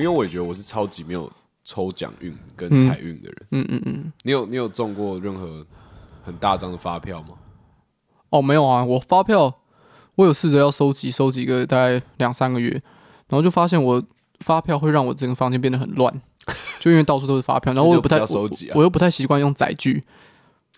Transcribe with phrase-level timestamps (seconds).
[0.00, 1.30] 因为我也觉得我是超级没有
[1.64, 3.36] 抽奖运跟财运的人。
[3.50, 5.66] 嗯嗯嗯，你有你有中过任何
[6.22, 7.30] 很大张的发票吗？
[8.30, 9.52] 哦，没有啊，我发票
[10.16, 12.70] 我有试着要收集，收集个大概两三个月，
[13.28, 14.02] 然后就发现我
[14.40, 16.12] 发票会让我整个房间变得很乱，
[16.80, 20.02] 就因为到处都是发票，然后我又不太收集啊，我又不太习惯用载具。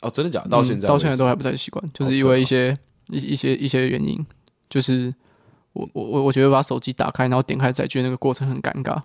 [0.01, 0.49] 哦，真的假的？
[0.49, 2.77] 到现在、嗯、到现在都还不太习惯，就是因为一些
[3.09, 4.25] 一一些一些原因，
[4.71, 5.13] 就是
[5.73, 9.01] 我我我我觉得把手机打开，然后点开载具那个过程很尴尬。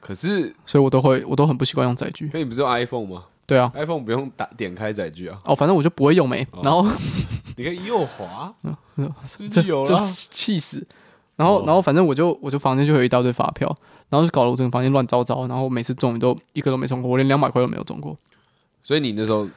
[0.00, 2.28] 可是，所以我都会我都很不习惯用载具。
[2.28, 3.24] 可你不是用 iPhone 吗？
[3.46, 5.38] 对啊，iPhone 不用打点开载具啊。
[5.44, 6.46] 哦，反正我就不会用没。
[6.62, 6.92] 然后、哦、
[7.56, 8.76] 你可以右滑，嗯，
[9.50, 10.86] 这有了，气死。
[11.36, 13.74] 然后然后反正我就我就房间就有一大堆发票，
[14.08, 15.46] 然后就搞得我整个房间乱糟糟。
[15.46, 18.16] 然后每次中都一个都没中过，我连两百块都没有中过。
[18.82, 19.48] 所以你那时候。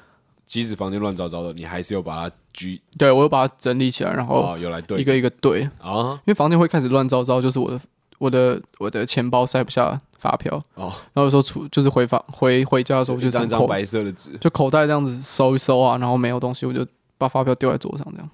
[0.52, 5.00] 即使房间乱糟糟的，你还是有把它举，对，我又把它整理起来，然后有来对。
[5.00, 5.62] 一个一个对。
[5.80, 7.80] 啊，因为房间会开始乱糟糟，就是我的
[8.18, 10.62] 我的我的钱包塞不下发票。
[10.74, 16.86] 哦，然后有时候出就是回房回回家的时候，就一张张白色的纸，就口袋这样子收一收啊，然后没有东西，我就
[17.18, 18.30] 把发票丢在桌上这样。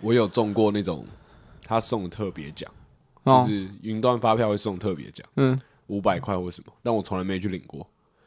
[0.00, 1.04] 我有中过那种
[1.66, 2.70] 他送的特别奖，
[3.24, 7.80] 就是云端发票会送特别奖，嗯，五百块或什么，但我从来没去领过，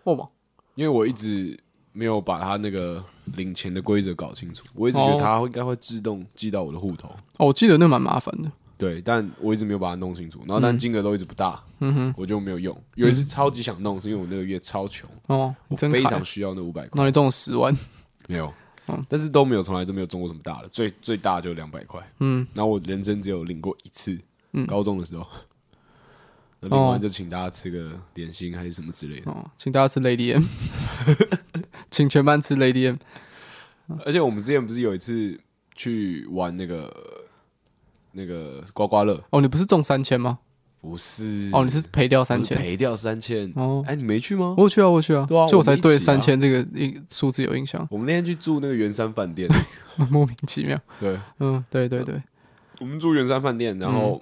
[0.03, 0.29] 为什么？
[0.75, 1.57] 因为我一直。
[1.97, 3.03] 没有把他那个
[3.35, 7.09] 领钱的规则搞清楚，我一直觉得他应该会自动寄到我的户头。
[7.37, 8.51] 哦，我记得那蛮麻烦的。
[8.77, 12.79] 对，但我一直没有把它弄清楚，然后但金额都一直不大，嗯哼，我就没有用。
[12.93, 16.91] 有一次超级想弄，是因为我那个月超穷哦，我非常需要那五百块。
[16.93, 17.75] 那你中了十万？
[18.27, 18.53] 没有，
[18.87, 21.99] 嗯，但是都没有，从来都没有中过什么大的，最最大就两百块。
[22.19, 24.15] 嗯，然后我人生只有领过一次，
[24.51, 25.25] 嗯，高中的时候。
[26.59, 30.43] 那另外就请大家吃个点心还是什么之类的哦，请大家吃 Lady M，
[31.91, 32.97] 请全班吃 Lady M。
[34.05, 35.39] 而且我们之前不是有一次
[35.75, 36.91] 去玩那个
[38.13, 40.39] 那个刮刮乐哦，你不是中三千吗？
[40.81, 43.83] 不是哦，你是赔掉三千，赔掉三千哦。
[43.85, 44.55] 哎，你没去吗？
[44.57, 46.65] 我去啊，我去啊，对啊，所以我才对三千这个
[47.09, 47.85] 数字有印象。
[47.91, 49.49] 我们那天去住那个圆山饭店，
[50.09, 50.79] 莫名其妙。
[50.99, 52.21] 对，嗯，对对对，
[52.79, 54.21] 我们住圆山饭店，然后。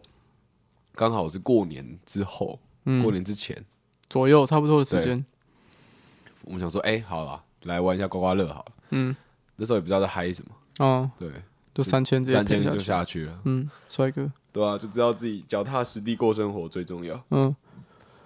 [0.96, 3.64] 刚好是过年之后，嗯、过年之前
[4.10, 5.24] 左右，差不多的时间。
[6.44, 8.72] 我们想说，哎、欸，好了，来玩一下刮刮乐好了。
[8.92, 9.16] 嗯，
[9.56, 10.86] 那时候也不知道在嗨什么。
[10.86, 11.30] 哦，对，
[11.74, 13.40] 就三千，三千就下去了。
[13.46, 17.22] 嗯，帅哥，对啊，就知道自己脚踏实地过生活最重要。
[17.32, 17.56] 嗯，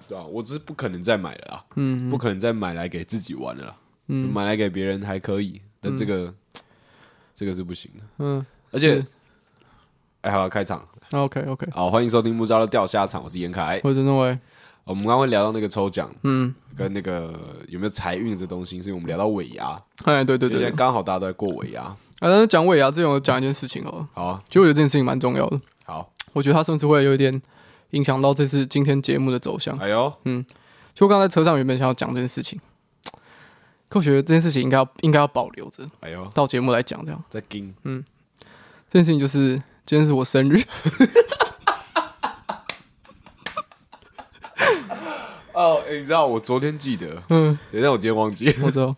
[0.07, 1.65] 对啊，我只是不可能再买了啦。
[1.75, 3.77] 嗯，不可能再买来给自己玩了啦。
[4.07, 6.35] 嗯，买来给别人还可以，但这个、嗯、
[7.33, 8.03] 这个是不行的。
[8.17, 9.05] 嗯，而且，
[10.21, 10.87] 哎，好了，开场。
[11.11, 14.37] OK OK，好，欢迎收听木栅的钓虾场，我是严凯，我是曾伟。
[14.83, 17.33] 我们刚刚会聊到那个抽奖，嗯，跟那个
[17.67, 19.81] 有没有财运这东西，所以我们聊到尾牙。
[20.03, 21.81] 哎，对对对，现在刚好大家都在过尾牙。
[21.81, 24.07] 啊，但是讲尾牙之前，我讲一件事情哦。
[24.13, 25.59] 好啊，其实我觉得这件事情蛮重要的。
[25.83, 27.41] 好，我觉得它甚至会有一点
[27.91, 29.75] 影响到这次今天节目的走向。
[29.79, 30.45] 哎呦，嗯，
[30.93, 32.59] 就我刚才车上原本想要讲这件事情，
[33.89, 35.89] 可我觉得这件事情应该要应该要保留着。
[36.01, 37.23] 哎呦，到节目来讲这样。
[37.31, 38.03] 再跟，嗯，
[38.87, 40.61] 这件事情就是今天是我生日。
[45.51, 48.55] 哦，哎，你知道我昨天记得，嗯，但我今天忘记。
[48.61, 48.93] 我知道，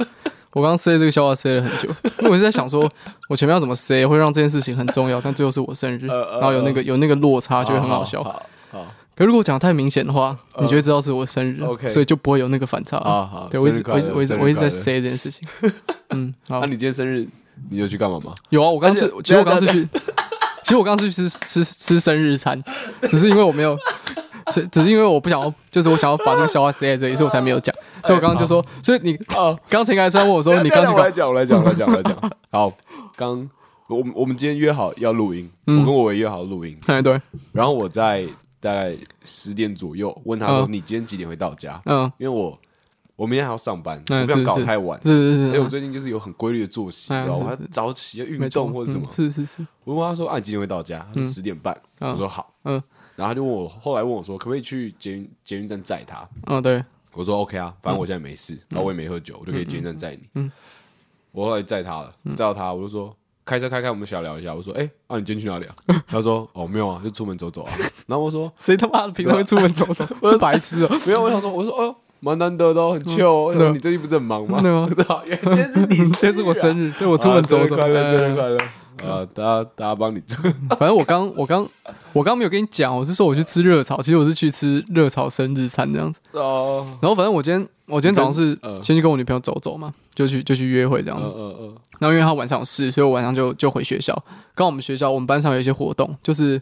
[0.51, 1.87] 我刚刚塞这个笑话塞了很久，
[2.19, 2.91] 因为我是在想说，
[3.29, 8.21] 我前面要怎么塞会让这件事情很重要，但最后是我生日，然后有那个有那个落差，就会很好笑。
[8.21, 8.45] 好，
[9.15, 12.97] 可如果讲得太明显的话，你就会知道是我生日，OK，所以就不会有那个反差。
[12.97, 15.47] 啊，好，对，我一直我一直我一直我一直在塞这件事情。
[16.09, 17.25] 嗯，好，那 你今天生日，
[17.69, 18.35] 你有去干嘛吗？
[18.49, 19.87] 有啊，我刚是，其实我刚是去，
[20.71, 22.63] 其实我刚是去吃吃吃生日餐，
[23.09, 23.77] 只是因为我没有。
[24.51, 27.73] 只只是因为我不想要，就是我想要把这个笑话塞在这里，所以我才没有讲。
[28.03, 32.31] 所以我刚刚就说，所以你哦，刚才应该是问我说，你刚才我来讲，我来讲，我来讲，我来讲。
[32.49, 32.73] 好，
[33.15, 33.49] 刚
[33.87, 36.77] 我我们今天约好要录音，我跟我也约好录音。
[36.87, 37.21] 哎，对。
[37.51, 38.25] 然后我在
[38.59, 42.57] 大概十点左右问他说：“你今天几点会到家？”嗯，因为我
[43.15, 44.99] 我明天还要上班，我不想搞太晚。
[45.01, 45.45] 是是是。
[45.47, 49.07] 因为我最近就是有很规律的作息，然后我要早起要运动或者什么。
[49.11, 49.65] 是是是。
[49.83, 52.81] 我问他说：“啊，你几点会到家？”他说：“十点半。”我说：“好。”嗯。
[53.15, 56.27] 然后他就问我，后来问我说，可不可以去捷运捷运站载他？
[56.47, 56.83] 嗯，对。
[57.13, 60.27] 我说 OK 啊，反正我现在没事，然后我也没喝酒，我就可以捷运站载你。
[60.35, 60.51] 嗯。
[61.31, 63.15] 我后来载他了，载到他，我就说
[63.45, 64.53] 开车开开，我们小聊一下。
[64.53, 65.75] 我说，哎，啊，你今天去哪里啊？
[66.07, 67.71] 他说，哦，没有啊，就出门走走啊。
[68.07, 70.05] 然后我说，谁他妈的平常会出门走走？
[70.29, 70.89] 是白痴哦。
[71.05, 73.53] 没有，我想说，我说，哦，蛮难得的，很 chill。
[73.73, 74.61] 你最近不是很忙吗？
[74.61, 74.87] 对吗？
[75.41, 77.75] 今天是你，今天是我生日， 所以我出门走走。
[77.75, 78.57] 快乐，生日快乐。
[79.03, 79.25] 啊！
[79.33, 80.37] 大家大家帮你做，
[80.77, 81.67] 反正我刚我刚
[82.13, 86.19] 我刚没有跟你讲，我是说我去吃热炒，其实我是去吃热炒生日餐这样子。
[86.33, 86.85] 哦。
[87.01, 91.25] 然后反正我今天我今天早上是先去跟我女朋友走走嘛，就去就去约会这样子。
[91.25, 91.75] 嗯嗯嗯。
[91.97, 94.13] 然后因为她晚上有事，所以我晚上就就回学校。
[94.53, 96.61] 刚好我们学校我们班上有一些活动，就是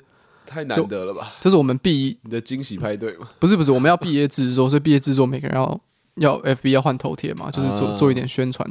[0.50, 1.34] 太难得了吧？
[1.40, 3.30] 就是我们毕你的惊喜派对嘛？
[3.38, 5.80] 不是不是，我们要毕业制作，所以毕业制作每个人要
[6.16, 8.68] 要 FB 要换头贴嘛，就是做做一点宣传，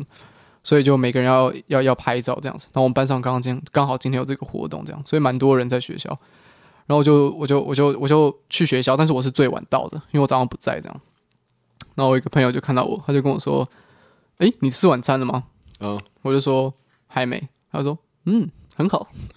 [0.64, 2.66] 所以就每个人要要要拍照这样子。
[2.72, 6.10] 然后我们班上刚刚今刚好今天有这个活动，这样，所以蛮多人在学校。
[6.86, 11.00] 然后我就我就我就我就去学校，但是我是最晚到的，因为我早上不在这样。
[11.94, 13.68] 然后我一个朋友就看到我，他就跟我说
[14.38, 15.44] ：“诶，你吃晚餐了吗？”
[15.80, 16.72] 嗯，我就说
[17.06, 17.46] 还没。
[17.70, 18.48] 他说：“嗯，
[18.78, 19.06] 很好。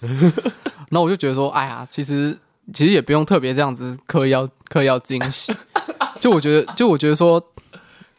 [0.88, 2.38] 然后我就觉得说：“哎呀，其实
[2.72, 5.52] 其实也不用特别这样子刻意要刻意要惊喜。
[6.18, 7.44] ”就我觉得，就我觉得说。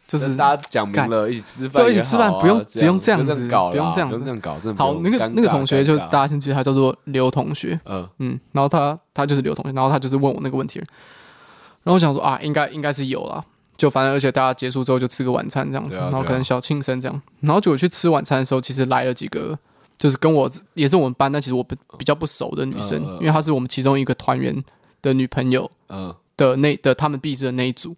[0.06, 4.58] 就是大家讲明了一起吃饭，对一起吃饭不用不用这样子搞，不用这样子这样搞。
[4.76, 13.42] 好，那个那个同学就是大家先记得他叫做刘同学，嗯嗯，然后他他就是刘同学，然后他就是问我那个问题，然后我想说啊，应该应该是有啦，
[13.78, 19.58] 就反正而且大家结束之后就吃个晚餐这样子，然后可能小庆生这样，然后就我去吃晚餐的时候，其实来了几个，
[19.98, 24.62] 就是跟我也是我们班，但其实我不比较不熟的女生，因为她是我们其中一个团员
[25.02, 27.94] 的女朋友，嗯的那的他们毕制的那一组。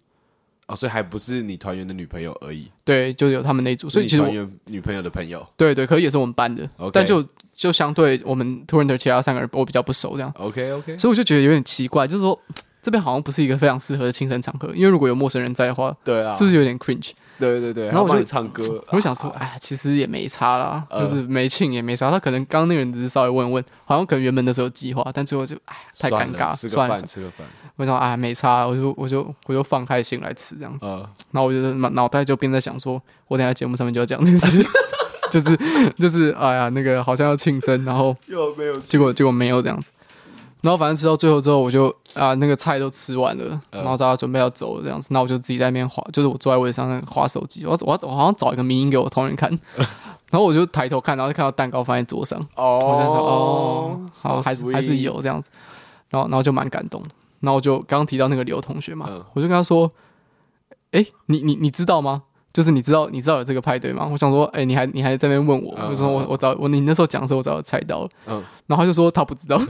[0.67, 2.69] 哦，所以还不是你团员的女朋友而已。
[2.83, 6.69] 对，就有他们那组，所以其实团员女朋友的朋友，对对，可是也是我们班的。
[6.77, 6.91] Okay.
[6.91, 10.29] 但就就相对我们 Tourender 其他三个人，我比较不熟，这样。
[10.37, 10.97] OK OK。
[10.97, 12.37] 所以我就觉得有点奇怪，就是说
[12.81, 17.11] 这边好像不是一个非常适合的亲生场合，因为如果有陌生人在的话，对啊，是不是有点 cringe？
[17.39, 22.09] 对对对，然后我就唱歌，我就想说，哎，其实也没差啦，就是没庆也没差。
[22.09, 27.45] 他可能刚刚那个人只是稍微问问，好像可能原本的时候计划，但最后就哎太尴尬，算了，吃个饭。
[27.75, 30.85] 我想哎没差，我就我就我就放开心来吃这样子。
[31.31, 34.65] 然后我就脑脑袋就边在想说，我等下节目上面就要讲这件事情，
[35.29, 35.55] 就是
[35.95, 39.91] 就是哎呀那个好像要庆生，然后又没有，结果结果没有这样子。
[40.67, 49.49] 然后反正吃到最后之后，我就啊那个菜都吃完了，然后大家准备要走了这样子，那我就自己在那边滑，就是我坐在位置上那滑手机，我我我好像找一个迷音给我同仁看，
[50.29, 55.47] 然后我就抬头看，然后就看到蛋糕放在桌上，哦，我就说哦，好还是还是有这样子，
[56.09, 57.01] 然后然后就蛮感动，
[57.39, 59.89] 然后我就刚刚提到那个刘同学嘛，我就跟他说，
[60.91, 62.23] 哎，你你你知道吗？
[62.51, 64.09] 就是你知道你知道有这个派对吗？
[64.11, 69.57] 我想说，哎，你还你还在那边问我，我说我我早我你那时候讲的时候我早就猜到了，嗯，然后他就说他不知道。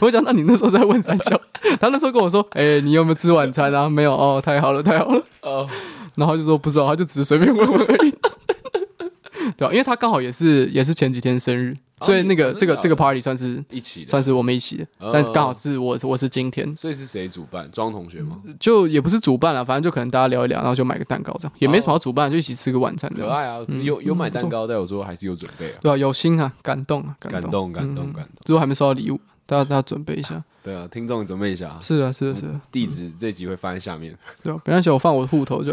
[0.00, 1.40] 我想，那你那时候在问三小，
[1.80, 5.68] 他那时候跟我说：“哎、欸，你有没有吃晚餐啊？”没有哦，太好了，太好了哦。
[6.16, 8.14] 然后就说不知道，他就只是随便问问而已。
[9.56, 14.86] 对啊，因为他刚好也是也是前几天生日，所以那个这个这个 party 算是一起，算是我们一起的。
[15.12, 17.68] 但刚好是我我是今天，所以是谁主办？
[17.72, 18.38] 庄同学吗？
[18.60, 23.10] 就也不是主办了，反正就可能大家聊一聊，然后就买个蛋糕这样，也没什么要主办，就一起吃个晚餐。
[23.14, 25.78] 可爱啊，有有买蛋糕，但我说还是有准备啊。
[25.82, 28.32] 对啊，有心啊，感动啊，感动感动感动。
[28.44, 29.18] 最后还没收到礼物。
[29.48, 35.72] 大家大家准备一下， 对啊，听众准备一下，是啊是啊是啊，地址这集会放在下面，对啊，没关系，我放我的户头就，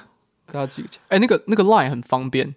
[0.50, 0.98] 大家记一下。
[1.08, 2.54] 哎，那个那个 Line 很方便，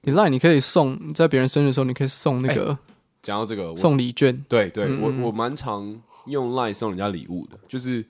[0.00, 2.76] 你 Line 你可以送，在别人生日的时候，你可以送那个，
[3.22, 8.04] 讲到这个送礼券，对对，我我蛮常用 Line 送人家礼物的，就是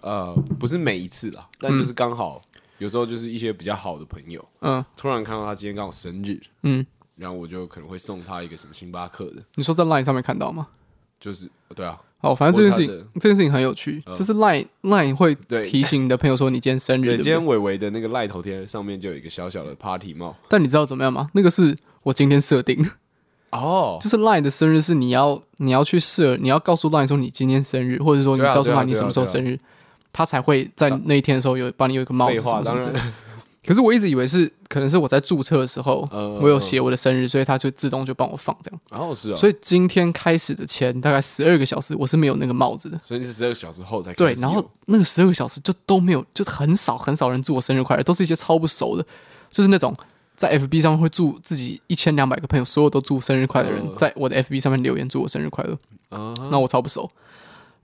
[0.00, 2.40] 呃不是每一次啦，但就是刚好
[2.78, 6.84] 有时候就是一些比较好的朋友，嗯，突然看到他今天刚好生日，嗯，
[7.14, 10.66] 然后我就可能会送他一个什么星巴克的，你说在 Line 上面看到吗？
[11.20, 17.16] 就是对啊，哦，反正这件事情，这件事情很有趣，就是 Line Line 会提醒你的朋友说你今天生日。
[17.16, 21.30] 今天伟伟的那个 Line 头贴上面就有一个小小的 Party 帽，但你知道怎么样吗？
[21.32, 22.88] 那个是我今天设定。
[23.50, 29.58] 哦，就是 Line 的生日是你要你要去设，你要告诉 Line 说你今天生日，或者说你告诉 Line 你什么时候生日，
[30.12, 33.00] 他才会在那一天的时候有帮你有一个帽子什么什么之类的。
[33.66, 36.08] 可是我一直以为是，可能是我在注册的时候，
[36.40, 38.80] 我有写我的生日，所以它就自动就帮我放这样。
[38.90, 43.00] 然后是啊，所以今天开始的前大概十二个小时，我是没有那个帽子的。
[43.02, 49.06] 所以你是十二个小时后才对，然后那个十二个小时就都没有，就很少很少人祝我生日快乐，都是一些超不熟的，
[49.50, 49.96] 就是那种
[50.36, 55.78] 在 FB 上面会祝自己一千两百个朋友，所有都祝生日快乐的人，在我的 FB 上面留言祝我生日快乐。
[56.50, 57.10] 那我超不熟。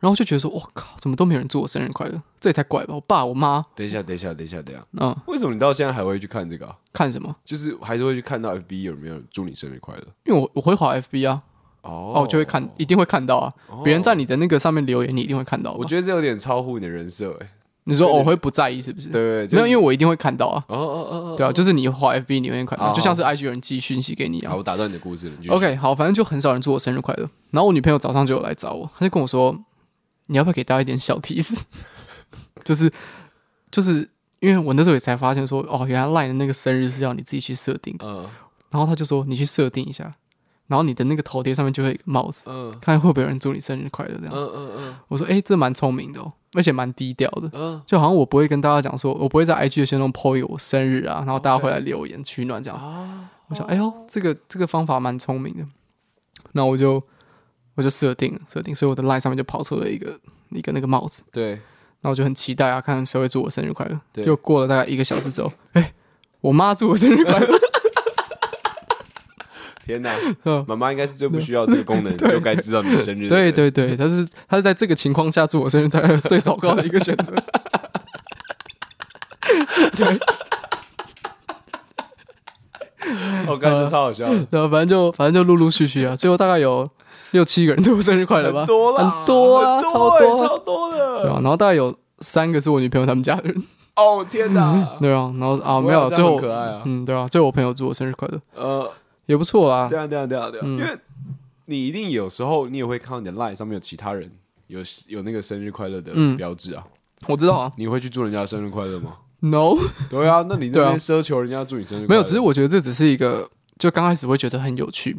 [0.00, 2.21] 然后就觉得说，我靠，怎么都没有人祝我生日快乐？
[2.40, 2.95] 这也太怪了吧！
[2.95, 6.75] 我爸、我妈，等一下，等一下，等一下，等一下，嗯，为什么你到现在还会去看这个？
[6.92, 7.37] 看什么？
[7.45, 10.02] 就是还是会去看到 FB 有没有人祝你生日快乐？
[10.25, 11.42] 因为我我会滑 FB 啊，
[11.83, 13.52] 哦，我就会看，一定会看到啊。
[13.85, 15.73] 别人在你的那个上面留言，你一定会看到。
[15.73, 17.50] 我觉得这有点超乎你的人设哎。
[17.85, 19.09] 你说我会不在意是不是？
[19.09, 20.62] 对，没有，因为我一定会看到啊。
[20.69, 24.50] 哦哦哦，对啊，就是你滑 FB，你会看到，就像是 IG 有人寄讯息给你啊。
[24.50, 25.35] 好，我打断你的故事了。
[25.49, 27.28] OK，好，反正就很少人祝我生日快乐。
[27.50, 29.59] 然后我女朋友早上就有来找我，她就跟我说。
[30.31, 31.65] 你要不要给大家一点小提示？
[32.65, 32.91] 就是
[33.71, 34.09] 就是
[34.39, 38.07] 因为我那时候也才发现说，哦，原来 Line 的那个生日是要你自己去设定的。
[38.07, 38.29] 嗯。
[38.71, 40.15] 然后他就说，你去设定一下，
[40.69, 44.41] 然后你的那个头贴上面就会有一个帽子，嗯，看会不会有人祝你生日快乐这样子。
[44.41, 44.97] 嗯嗯嗯。
[45.09, 47.51] 我说，哎，这蛮聪明的哦，而且蛮低调的。
[47.53, 47.83] 嗯。
[47.85, 52.87] 就好像我不会跟大家讲说，我不会在 IG 的先弄 po 一个我生日啊，然后大家会来留言取暖这样子。
[53.49, 55.65] 我想，哎呦，这个这个方法蛮聪明的。
[56.53, 57.03] 那我就。
[57.81, 60.21] 我就设定设定，所以我的 line 上面就跑出了一个
[60.51, 61.23] 一个那个帽子。
[61.33, 61.59] 对，然
[62.03, 63.99] 后我就很期待啊，看谁会祝我生日快乐。
[64.13, 65.95] 对，就过了大概一个小时之后，哎，
[66.43, 67.49] 我妈祝我生日快乐。
[69.87, 70.15] 天哪，
[70.69, 73.31] 妈妈应该是最不需要这个功能，就该知道你的生日。
[73.31, 77.33] 对对对，她是她是在这个情况下祝我生日快乐最糟糕的一个选择。
[79.97, 80.21] 对。
[83.49, 86.89] 我感觉超好笑，对，反正就反正就陆陆续续啊，最后大概有
[87.33, 90.47] 六七个人祝我生日快乐吧，多了，很多啊，超多。
[90.47, 93.63] 超多的，对啊，然后大概有三个是我女朋友他们家的人，
[93.97, 98.91] 哦天哪， 对啊，然后啊没有，最后可爱啊，嗯，对啊，最后我朋友祝我生日快乐，呃，
[99.27, 100.87] 也不错啊，对啊对啊对啊对啊，因为
[101.67, 104.31] 你一定有时候你也会看到你的 line 上面有其他人
[104.67, 106.83] 有有那个生日快乐的标志啊，
[107.29, 109.15] 我知道啊，你会去祝人家生日快乐吗？
[109.43, 109.75] No，
[110.11, 112.09] 对啊，那你这边奢求人家祝你生日快乐？
[112.09, 115.17] 没有，只是我觉得这只是一个，就刚开始会觉得很有趣，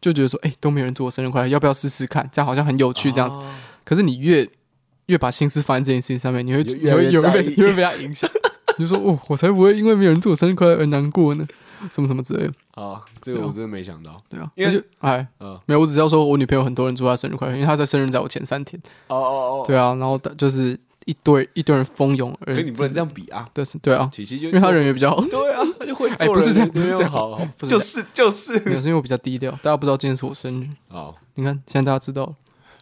[0.00, 2.28] 就觉得说，哎，都没有人祝我生日快乐，要不要试试看？
[2.32, 3.36] 这样好像很有趣，这样子。
[3.84, 4.48] 可是你越
[5.06, 8.28] 越把心思放在这件事情上面，你会你会越被 越被他影响。
[8.78, 11.46] 你就说，哦，我才不会因为没有人祝我生日快乐而难过呢，
[11.92, 12.52] 什么什么之类的。
[12.74, 14.22] 啊，这个我真的没想到。
[14.28, 18.80] 对啊，因为哎，嗯，没有，我只要说我女朋友很多人祝她生日快乐，因为她在生日在我前三天。
[19.08, 20.78] 哦哦哦，对啊，然后就是。
[21.06, 23.48] 一堆一堆人蜂拥而，跟你不能这样比啊！
[23.54, 26.34] 对是，对啊，琪琪就因为他人缘比较好， 对啊，他就会做人。
[26.34, 30.66] 不是这样，不是这样，好，就是就是，也是因为我比较低调，大家不知道今天是我生日。
[30.88, 32.34] 好，你看现在大家知道了，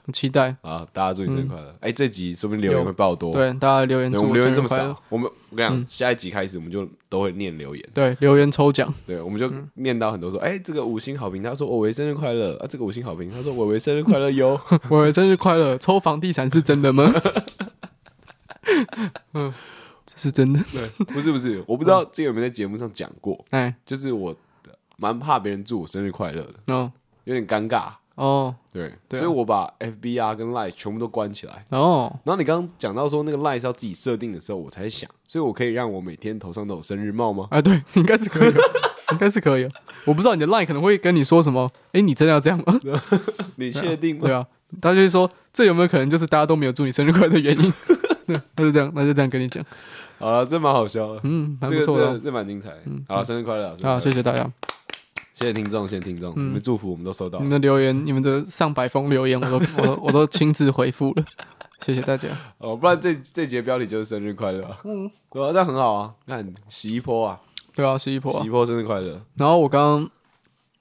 [0.07, 0.57] 很期待。
[0.63, 0.87] 啊！
[0.91, 1.77] 大家祝你生日快乐！
[1.81, 17.13] 哎，这集说不定留言会爆多，对，大家留言，我们留言这么少，我们我跟你讲，下一集开始我们就都会念留言，对，留言抽奖，对，我们就念到很多说，哎，这个五星好评，他说我维生日快乐啊，这个五星好评，他说我维生日快乐哟， 我维生日快乐，抽房地产是真的吗？
[19.33, 19.53] 嗯，
[20.07, 20.61] 这是真的。
[20.73, 23.43] 对，不是不是，我不知道这个有没有在节目上讲过。
[23.51, 24.35] 哎，就是我
[24.97, 26.91] 蛮怕别人祝我生日快乐的，哦，
[27.25, 27.93] 有点尴尬。
[28.17, 31.65] 哦，对，所以我把 F B R 跟 Line 全部都关起来。
[31.71, 37.49] 哦，然后你刚刚讲到说那个 Line 是要自己设定的时候，我才想，所以我可以让我每天头上都有生日帽吗？
[37.51, 38.53] 啊，对， 应该是可以，
[39.11, 39.69] 应该是可以。
[40.05, 41.69] 我不知道你的 Line 可能会跟你说什么？
[41.91, 42.81] 哎，你真的要这样吗？
[43.57, 44.21] 你确定吗？
[44.27, 44.47] 对啊，
[44.81, 47.73] 他就会说，这有没有可能就是大家都没有祝你生日快乐的原因？
[48.57, 49.65] 那就这样，那就这样跟你讲。
[50.19, 52.71] 好了，这蛮好笑的，嗯，蛮不错的，这蛮精彩。
[52.87, 53.77] 嗯，好，生日快乐！
[53.83, 54.51] 好，谢谢大家，
[55.35, 57.39] 谢谢听众，谢谢听众，你们祝福我们都收到。
[57.41, 61.25] 你们的留言，你们的上百封留言，我都 我我都亲自回复了，
[61.81, 62.29] 谢谢大家。
[62.59, 64.65] 哦，不然这这节标题就是生日快乐。
[64.85, 67.41] 嗯，对啊，这样很好啊，看洗衣坡啊，
[67.75, 69.21] 对啊，洗一波，洗衣坡生日快乐。
[69.35, 70.11] 然后我刚刚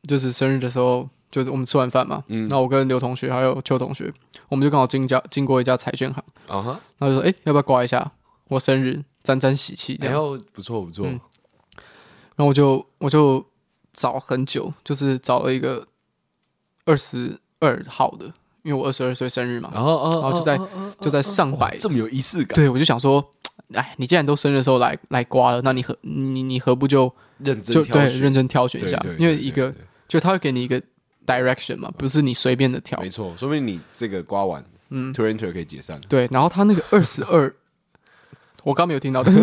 [0.04, 4.14] 就是生日的时候，就是我们吃完饭嘛，嗯，然后我跟刘同学还有邱同学。
[4.50, 8.12] 我们就刚好经家经过一家彩券行，啊哈，然后就说：“哎，要不要刮一下
[8.50, 11.20] 我生日，沾沾喜气？”然后不错不错，然
[12.38, 13.44] 后我就我就
[13.94, 15.88] 找很久，就是找了一个
[16.86, 18.26] 二十二号的，
[18.62, 20.60] 因为我二十二岁生日嘛，然后然后就在
[21.02, 22.54] 就在上百，这么有仪式感。
[22.54, 23.34] 对，我就想说，
[23.74, 29.04] 哎，你既然都生日的时候来来刮了，那你何你你何不就认真对认真挑选一下？
[29.18, 29.74] 因为一个
[30.08, 30.80] 就他会给你一个。
[31.26, 36.00] Direction 嘛，不是你随便的挑，没错，说明你这个刮完，嗯，Twitter 可以解散。
[36.08, 37.54] 对，然后他那个二十二，
[38.64, 39.40] 我刚没有听到，但是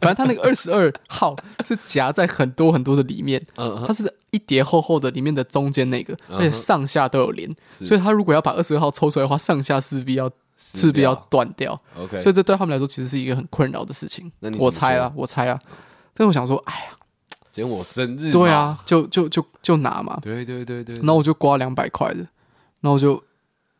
[0.00, 11.80] 反正他那个二十二号是夹在很多很多的里面，嗯，它是一叠厚厚的，里面的中间那个，而且上下都有连，所以他如果要把二十二号抽出来的话，上下势必要势必要断掉。
[11.98, 14.30] OK，所以这对他们来说其实是一个很困扰的事情。
[14.58, 15.58] 我猜啊，我猜啊，
[16.14, 16.98] 但是我想说，哎呀。
[17.52, 22.20] 今天我生日，对啊，就就就就拿嘛，对对对对，然后我就刮两百块的，
[22.80, 23.22] 然后我就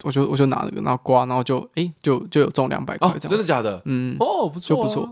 [0.02, 3.30] 我就我就拿那个，然后刮，然后就哎，就就有中两百块，这样。
[3.30, 3.80] 真的假的？
[3.86, 5.04] 嗯，哦，不错，就不错。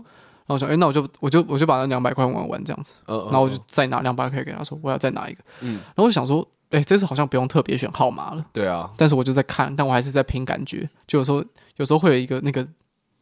[0.45, 11.43] 然后我想，哎，那我就我就我就把那两百块玩完这样子，然后我就再拿两百块给他说，我要再拿一个，嗯，然后我想说，哎，这次好像不用特别选号码了，对啊，但是我就在看，但我还是在凭感觉，就有时候
[11.77, 12.67] 有时候会有一个那个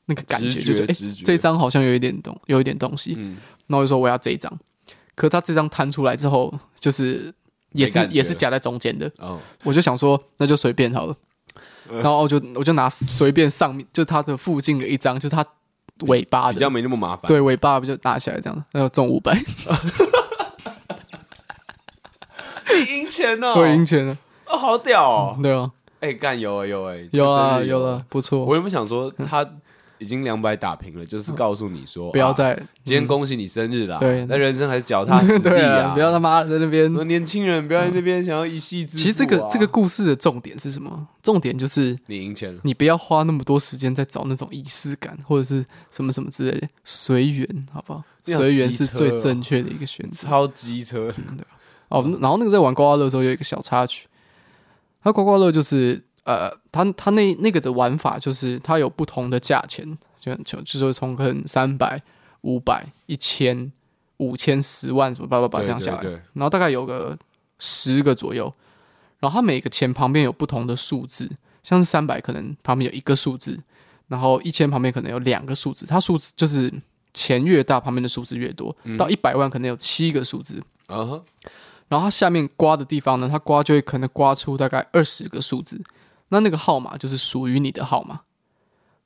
[0.07, 0.93] 那个感觉，就是哎，
[1.23, 4.51] 这张好像有一点东有一点东西，嗯，然后我就说我要这一张。
[5.19, 6.49] 可他这张摊出来之后，
[6.79, 7.33] 就是
[7.73, 9.11] 也是也是夹在中间的。
[9.17, 11.15] 哦，我就想说，那就随便好了。
[11.91, 15.45] 然后我就我就拿随便上面，就它的附近的一张，就是它
[16.07, 17.27] 尾巴的，比较没那么麻烦。
[17.27, 19.37] 对，尾巴不就拿起来这样，然后中五百。
[22.71, 24.17] 你赢钱了，我赢钱了。
[24.45, 25.37] 哦，好屌哦！
[25.43, 28.45] 对啊，哎，干有啊有哎，有啊有了，不错。
[28.45, 29.45] 我原本想说他。
[29.99, 33.97] 已经两百打平了，就是告诉你说，不要再今天恭喜你生日啦。
[33.99, 36.91] 对，那人生还是脚踏实地啊， 不要他妈在那边。
[37.07, 39.03] 年轻人不要在那边想要一夕致富。
[39.03, 41.07] 其实这个这个故事的重点是什么？
[41.21, 48.03] 重点就是你赢钱了，你不要花那么多时间在找那种仪式感或者是什么什么之类的，随缘好不好？
[48.25, 50.27] 随缘是最正确的一个选择。
[50.27, 51.45] 超机车对吧，
[51.89, 54.07] 哦，然后那个在玩刮刮乐的时候有一个小插曲，
[55.03, 56.01] 他刮刮乐就是。
[56.29, 61.99] 呃，他他那那个的玩法就是它有不同的价钱，就就就是从可能三百、
[62.41, 63.71] 五百、一千、
[64.17, 67.17] 五千、十万什么叭叭叭这样下来，然后大概有个
[67.57, 68.53] 十个左右，
[69.19, 71.27] 然后它每个钱旁边有不同的数字，
[71.63, 73.59] 像是三百可能旁边有一个数字，
[74.07, 76.71] 然后一千旁边可能有两个数字，它数字就是
[77.11, 81.23] 钱越大，旁边的数字越多，嗯、到一百万可能有七个数字，嗯哼，
[81.87, 85.81] 然后它下面刮的地方呢，它刮就会可能刮出大概二十个数字。
[86.29, 88.21] 那那个号码就是属于你的号码，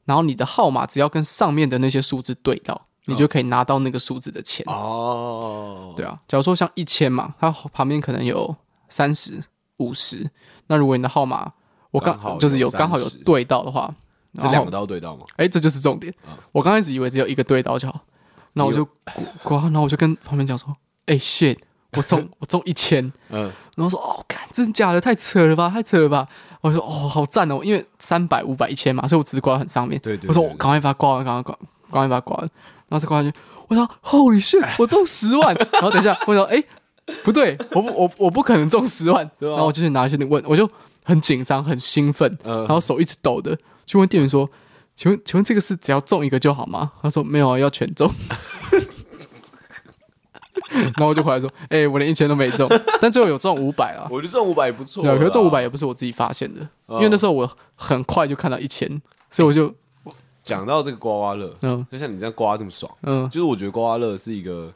[0.06, 4.66] 然后你的号码只要跟上面的那些数字对到，你就可以拿到那个数字的钱。
[4.68, 8.56] 哦，对啊，假如说像一千嘛，它旁边可能有
[8.90, 9.44] 三十、
[9.78, 10.30] 五十，
[10.68, 11.52] 那如果你的号码
[11.92, 13.94] 我刚好就是有刚好有对到的话，
[14.40, 15.26] 这两个都要对到吗？
[15.38, 16.14] 哎，这就是重点。
[16.52, 18.02] 我刚开始以为只有一个对到就好，
[18.54, 18.84] 那我就
[19.44, 20.76] 刮，然后我就跟旁边讲说
[21.06, 21.58] ：“哎，shit，
[21.96, 25.02] 我中 我中一千。”嗯，然后说：“哦，干，真的假的？
[25.02, 26.28] 太扯了吧，太扯了吧。”
[26.62, 30.00] 我说哦，好赞哦，因为三百、五百、一千嘛，所以我只是刮很上面。
[30.02, 30.28] 对对，对。
[30.30, 31.56] 我说我赶快把它挂完，赶快挂，
[31.92, 32.50] 赶快把它挂完，
[32.88, 33.36] 然后再挂下去。
[33.68, 35.54] 我说 Holy shit，我中十万！
[35.74, 36.64] 然后等一下，我说哎，
[37.24, 39.30] 不对，我不我我不可能中十万。
[39.40, 40.70] 然后我就去拿去问，我就
[41.04, 44.50] 很紧张、很兴奋，然后手一直抖的，去问店员说
[44.96, 48.10] ：“请问，请问这个是只要中一个就好吗？”他说：“没有啊，要全中。
[50.74, 52.68] ”然后我就回来说：“哎、欸，我连一千都没中，
[53.00, 54.08] 但最后有中五百啊！
[54.10, 55.02] 我觉得中五百也不错。
[55.04, 58.90] 对，可是中五百也不是我自己发现的，嗯、因为那时候我很快就看到一千，
[59.30, 59.74] 所以我就
[60.44, 64.74] 讲到这个刮刮乐，嗯，就像你这样刮这么爽，嗯，就是我觉得刮刮乐是一个，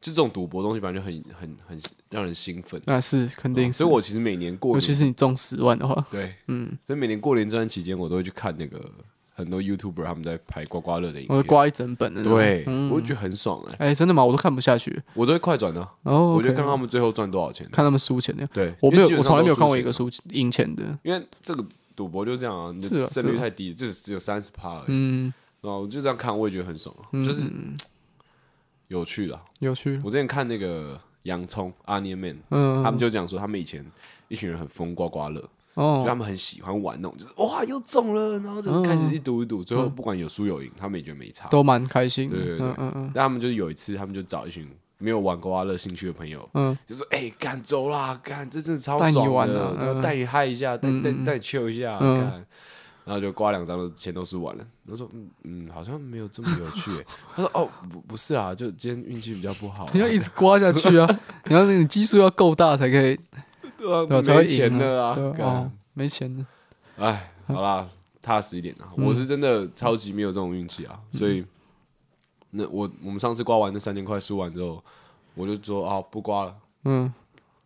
[0.00, 2.80] 就这种赌博东西，反正就很很很让人兴奋。
[2.86, 8.80] 那是肯定是，所以我其实每年过年，尤其是你中十万的话，对，嗯，所以每年过年这段期间，我都会去看那个。”
[9.32, 13.88] 很多 YouTuber 他们在拍刮刮乐的影片，我刮一整本的，对，我就觉得很爽哎。
[13.88, 14.24] 哎，真的吗？
[14.24, 15.80] 我都看不下去，我都会快转的。
[16.02, 18.46] 哦，我就看他们最后赚多少钱，看他们输钱的。
[18.48, 20.82] 对，我没有，我从来没有看过一个输赢钱的。
[21.02, 21.64] 因为这个
[21.96, 24.84] 赌博就这样啊，你的胜率太低，就是只有三十趴而已。
[24.88, 27.42] 嗯，然后我就这样看，我也觉得很爽，就是
[28.88, 30.00] 有趣的，有趣。
[30.04, 33.84] 我之前看那个洋葱 Onion Man，嗯，他们就讲说他们以前
[34.28, 35.48] 一群人很疯刮刮乐。
[35.74, 42.28] 哦，就他们很喜欢玩那种，就是哇又中了，然后就开始一赌一赌，最后不管有输有赢，他们也觉得没差，都蛮开心。
[42.28, 43.10] 对对对，嗯嗯。
[43.14, 52.44] 但他们就是有一次，他们就找一群没有玩刮刮乐兴趣的朋友，嗯，就说哎，干走啦，干这真的超爽的，然后带你嗨一下，带带带你 chill 一下，干，
[53.04, 54.64] 然后就刮两张的钱都输完了。
[54.86, 56.90] 我说嗯嗯，好像没有这么有趣。
[57.34, 59.88] 他说哦不不是啊，就今天运气比较不好。
[59.94, 63.18] 你要一直刮下去啊，然 后你基数要够大才可以。
[63.80, 65.16] 对啊，才会赢的啊！
[65.38, 66.44] 哦，没钱的。
[66.98, 67.88] 哎，好啦，
[68.20, 68.92] 踏实一点啊！
[68.96, 71.44] 我是真的超级没有这种运气啊，所以
[72.50, 74.84] 那我我们上次刮完那三千块输完之后，
[75.34, 77.10] 我就说啊，不刮了，嗯，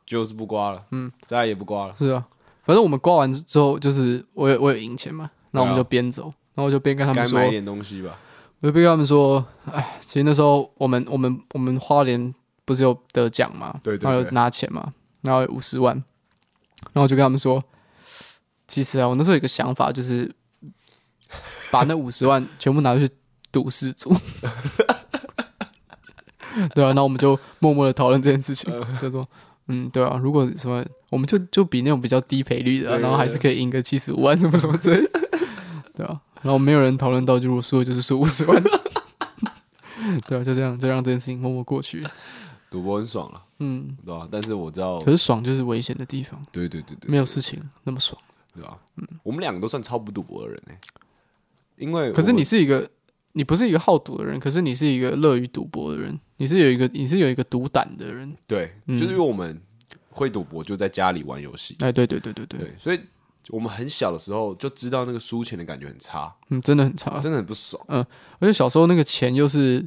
[0.07, 1.93] 就是不刮了，嗯，再也不刮了。
[1.93, 2.25] 是啊，
[2.63, 8.17] 反正我们刮完之后，就是我有我有赢钱嘛，那我们就边走，然后我就边跟他们说，该买一点东西吧。
[8.61, 12.33] 我就边跟他们说，哎，其实那时候我们我们我们花莲
[12.65, 14.93] 不是有得奖嘛，对对，然后有拿钱嘛。
[15.25, 17.65] 然后五十万，然后我就跟他们说，
[18.69, 20.33] 其实啊，我那时候有个想法，就是
[21.73, 23.11] 把那五十万全部拿去
[23.51, 24.15] 赌失足。
[26.73, 29.27] 对啊，然后我们就默默的讨论这件事情，就说，
[29.67, 35.21] 嗯，对啊，如果什么，我们就就比那种比较低赔率的，啊，然后还是可以赢个七十五万什么什么之类的，
[35.97, 38.63] 对啊，然后没有人讨论到，就输了就是输五十万，
[40.29, 42.07] 对啊，就这样，就让这件事情默默过去。
[42.71, 44.29] 赌博很爽了，嗯，对吧？
[44.31, 46.41] 但是我知道，可是爽就是危险的地方。
[46.53, 48.21] 对对对对，没有事情那么爽，
[48.55, 48.79] 对吧？
[48.97, 50.79] 嗯，我们两个都算超不赌博的人哎，
[51.77, 52.89] 因为可是你是一个，
[53.33, 58.37] 你不是一个好赌的人，可是你是一个乐于赌博的人，你是有一个，你是有一个赌胆的人。
[58.47, 59.59] 对，就是因为我们
[60.11, 61.77] 会赌博，就在家里玩游戏。
[61.81, 63.01] 哎，对对对对对，所以
[63.49, 67.83] 我们很小的时候就知道那个输钱的感觉很差，嗯，真的很差，真的很不爽。
[67.89, 68.05] 嗯，
[68.39, 69.85] 而且小时候那个钱又是。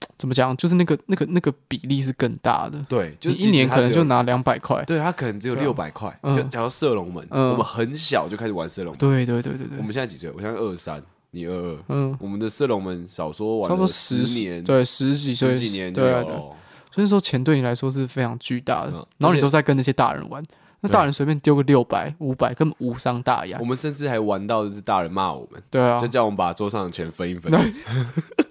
[0.16, 0.56] 怎么讲？
[0.56, 2.78] 就是那个、那个、那个比例是更大的。
[2.88, 4.82] 对，就一年可能就拿两百块。
[4.84, 6.18] 对，他可能只有六百块。
[6.22, 8.98] 就假如射龙门，我们很小就开始玩射龙门。
[8.98, 9.78] 对对对对对。
[9.78, 10.30] 我们现在几岁？
[10.30, 11.78] 我现在二三，你二二。
[11.88, 16.56] 嗯，我们的射龙门少说玩了十年，对，十几岁十几年就有了。
[16.92, 18.92] 所以说钱对你来说是非常巨大的。
[19.18, 20.42] 然后你都在跟那些大人玩，
[20.80, 23.58] 那大人随便丢个六百、五百，根本无伤大雅。
[23.60, 27.52] 我们甚至还玩到就是大人骂我们，对啊，就叫我们把桌上的钱分一分。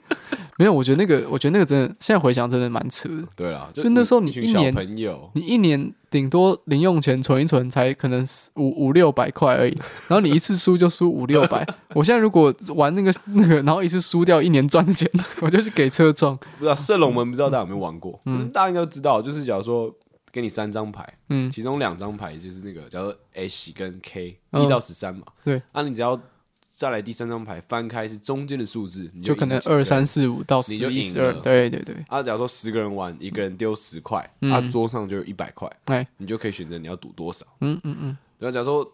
[0.60, 3.24] 没有，我觉得那个，我觉得那个真的，现在回想真的蛮扯的。
[3.34, 4.76] 对啊，就那时候你一年，
[5.34, 9.72] 你一年顶多零用钱存一存，才可能五五六百块而已。
[10.10, 11.66] 然后你一次输就输五六百。
[11.96, 16.36] 我现在如果玩那个那个，然后一次输掉一年赚的钱， 我就去给车撞。
[16.58, 18.20] 不知道射龙门，不知道大家有没有玩过？
[18.26, 19.90] 嗯，大家应该都知道，就是假如说，
[20.30, 26.20] 给你三张牌，嗯，其中两张牌就是那个叫做 H 跟 K，一到十三嘛，对，啊，你只要
[26.80, 31.94] 再来第三张牌翻开是中间的数字，你就可能二三四五到十一十二，对对对。
[32.08, 38.18] 啊，假如说十个人玩，一个人丢十块，啊，桌上就有一百块，哎，你就可以选择你要赌多少，嗯嗯嗯。
[38.38, 38.90] 然后假如说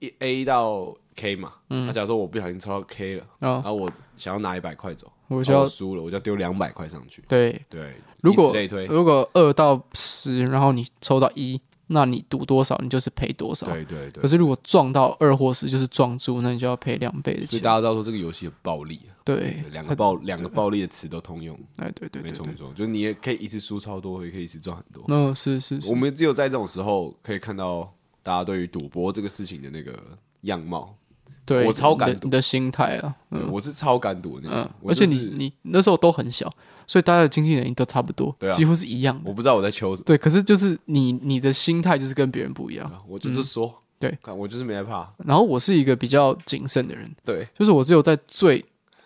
[0.00, 7.58] 一 A 到 K 嘛，那假如说我不小心抽到 K 了，然后我想要拿一百块走，我就要输了，我就要丢两百块上去，对。
[7.70, 7.94] 对。
[8.20, 8.54] 如果
[8.90, 13.66] 如果二到十，然后你抽到一，那你赌多少，你就是赔多少。
[13.66, 14.22] 对对对。
[14.22, 17.48] 可是如果撞到二或十，就是撞住，那你就要赔两倍的钱。
[17.48, 19.00] 所以大家知道说这个游戏很暴力。
[19.24, 21.58] 对，两个暴两个暴力的词都通用。
[21.76, 25.04] 哎，对对，没错没错，就是你也可以一次输超多，也可以一次赚很多。
[25.08, 25.88] 嗯，是是是。
[25.88, 27.92] 我们只有在这种时候可以看到
[28.22, 29.96] 大家对于赌博这个事情的那个
[30.42, 30.96] 样貌。
[31.44, 34.70] 对，我超敢赌，的心态啊，嗯，我是超敢赌的那种。
[34.88, 36.52] 而且你你那时候都很小。
[36.86, 39.22] 所以大家的经济能力都差不多，对啊，几乎是一样的。
[39.26, 40.04] 我不知道我在求什么。
[40.04, 43.02] 对，可是就是你你的心态就是跟别人不一样。
[43.06, 45.08] 我就是说，对，我就是没害怕。
[45.24, 48.64] 然后我是一个比较谨慎的人，对，就是我只有在最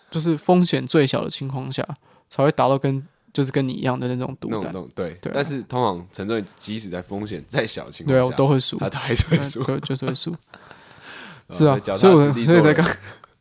[0.09, 1.87] 就是风险最小的情况下，
[2.29, 4.73] 才会达到跟就是跟你一样的那种赌胆。
[4.95, 10.35] 对对，但是通常陈总即使在风险再小的情况下，对，我都会输，他还是会输，就是会输。
[11.53, 12.85] 是啊，所以我所以才刚。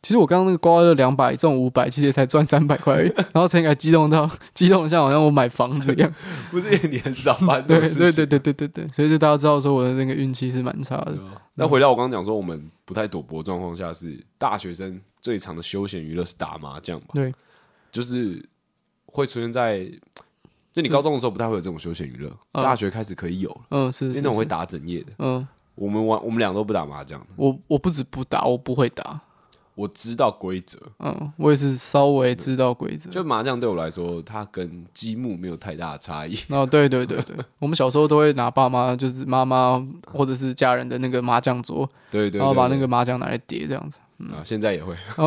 [0.06, 2.94] 其实我刚刚那个刮刮乐两百中五百，其实也才赚三百块。
[3.34, 6.14] 然后才还激动到 激动，像好像我买房子一样。
[6.48, 11.18] 不是你很少发对对对对对对对，所以就大家知道说我的那个运气是蛮差的。
[11.54, 17.06] 那回到我刚刚讲说，我们不太赌博状况下，是大学生最常的休闲娱乐是打麻将嘛？
[17.14, 17.34] 对，
[17.90, 18.40] 就是
[19.06, 19.84] 会出现在
[20.72, 23.60] 就你高中的时候不太会有这种休闲娱乐，大学开始可以有了。
[23.70, 25.12] 嗯，是那种会打整夜的。
[25.18, 27.20] 嗯，我们玩我们俩都不打麻将。
[27.34, 29.20] 我我不止不打，我不会打。
[29.76, 33.10] 我知道规则，嗯，我也是稍微知道规则。
[33.10, 36.34] 就麻将对我来说，它跟积木没有太大的差异。
[36.48, 43.98] 哦，对对对对， 我们小时候都会拿爸妈，就是妈妈或者是家人的那个麻将桌，对对，然后把那个麻将拿来叠这样子。
[44.32, 44.96] 啊，现在也会。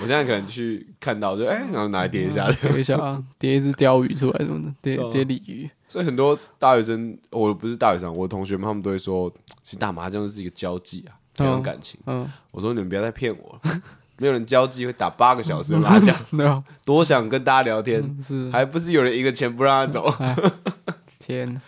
[0.00, 5.68] 我现在可能去看到就哎，然后拿来叠一下，叠一下啊，叠一只鯛鱼出来什么的，叠叠鲤鱼。
[5.88, 11.16] 所以很多大学生，我不是大学生，我同学们他们都会说，其实打麻将是一个交际啊。
[11.38, 13.80] 培养感情，嗯，我说你们不要再骗我了，
[14.18, 20.12] 没有人交际会打八个小时的麻将，多想跟大家聊天，是，还不是有人一个钱不让他走？
[21.18, 21.60] 天，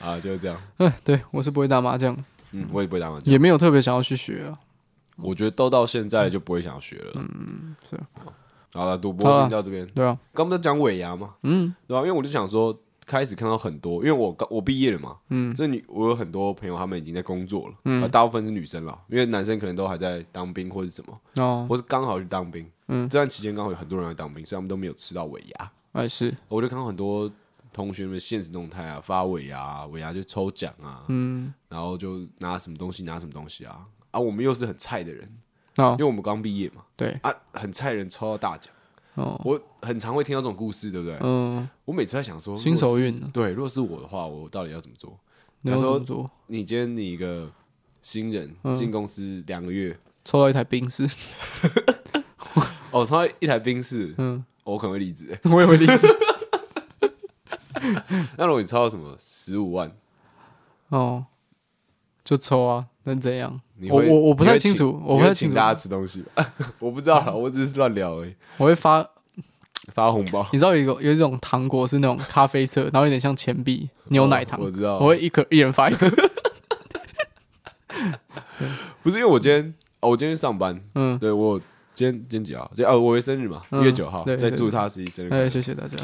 [0.00, 0.56] 啊，就是这样。
[0.78, 2.16] 嗯，对我是不会打麻将，
[2.52, 4.58] 嗯，我也不会打麻将，也没有特别想要去学啊。
[5.16, 7.12] 我觉得都到现在就不会想要学了。
[7.14, 7.98] 嗯，是。
[8.74, 9.86] 好了，赌博先到这边。
[9.94, 12.00] 对啊，刚不是讲尾牙嘛，嗯，对吧？
[12.00, 12.78] 因为我就想说。
[13.06, 27.30] 开始看到很多，因为我刚我毕业了嘛，嗯，所以你我有很多朋友，他们已经在工作了，嗯，大部分是女生了，因为男生可能都还在当兵或者什么，哦，或是刚好去当兵，嗯，这段期间刚好有很多人在当兵，所以他们都没有吃到尾牙，哎是，我就看到很多
[27.72, 35.32] 同学们现实动态啊，发尾牙，尾牙就抽奖啊，嗯，然后就拿什么东西拿什么东西啊，啊，我们又是很菜的人，
[35.76, 38.72] 哦，因为我们刚毕业嘛，对，啊，很菜人抽到大奖。
[39.16, 41.18] 哦，我很常会听到这种故事，对不对？
[41.20, 45.18] 嗯，我每次在想说，新手运，对，如果是我的话，我到底要怎么做？
[45.64, 47.50] 假如说，你今天你一个
[48.02, 51.04] 新人进公司两个月，抽到一台宾士，
[52.92, 56.06] 哦，抽到一台冰室，嗯，我可能会离职， 我也会离职。
[58.36, 59.90] 那如果你抽到什么十五万，
[60.90, 61.24] 哦，
[62.24, 63.60] 就抽啊，能怎样？
[63.90, 66.24] 我我我不太清楚，我不太清楚大家吃东西，
[66.80, 68.34] 我不知道，我只是乱聊而已。
[68.56, 69.06] 我会发
[69.94, 76.08] 发红包，你知道有一个有一种糖果是那种咖啡色，然后有点像钱币牛奶糖，我知道，我会一颗一人发一颗。
[79.02, 81.60] 不是因为我今天哦，我今天上班，嗯，对我
[81.94, 82.70] 今天今天几号？
[82.74, 85.96] 今哦，我生日嘛，一月九号，再祝他十一生日快乐，谢谢大家。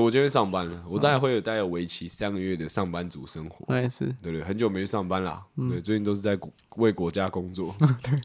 [0.00, 3.64] 我今天上班了，我大概会有大概为期三个月的上班族生活。
[3.66, 3.88] 对
[4.22, 5.40] 对，很久没去上班了。
[5.56, 6.38] 对，最近都是在
[6.76, 7.74] 为国家工作。
[8.02, 8.20] 对，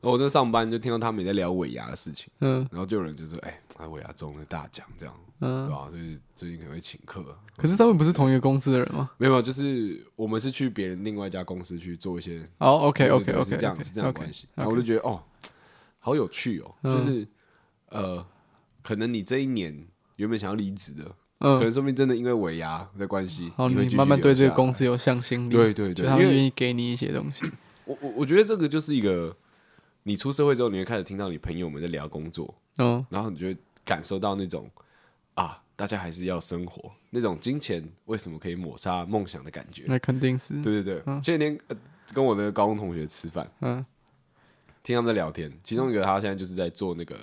[0.00, 2.28] 我在上班就听到他们也在聊尾牙的事情。
[2.40, 5.88] 嗯，然后就有人就说：“哎，他尾牙中了大奖，这样，嗯，对吧？
[5.90, 9.10] 就是最近可能会请客。”可是他们不是同一个公司的人吗？
[9.18, 12.48] 没有，就是我们是去别人另外一家公司去做一些。
[12.58, 14.46] 哦，OK，OK，OK，是这样，是这样的关系。
[14.54, 15.22] 然后我就觉得哦，
[15.98, 17.26] 好有趣哦，就是
[17.88, 18.24] 呃，
[18.82, 19.86] 可能你这一年。
[20.16, 21.04] 原本想要离职的，
[21.38, 27.44] 嗯，可能说明真的因为尾牙的关系，哦，你慢慢对这个公司有向心力，对对对，他们愿意给你一些东西。
[27.84, 29.36] 我我我觉得这个就是一个，
[30.04, 34.70] 你出社会之后，你会开始听到你朋友们在聊工作，嗯，然后你就会感受到那种
[35.34, 39.84] 啊，大家还是要生活，那种金钱为什么可以抹杀梦想的感觉？
[39.86, 41.14] 那肯定是，对对对。
[41.20, 41.58] 前几天
[42.14, 43.84] 跟我的高中同学吃饭，嗯，
[44.82, 47.14] 听他们在聊天，其中一个他现在就是在做那个。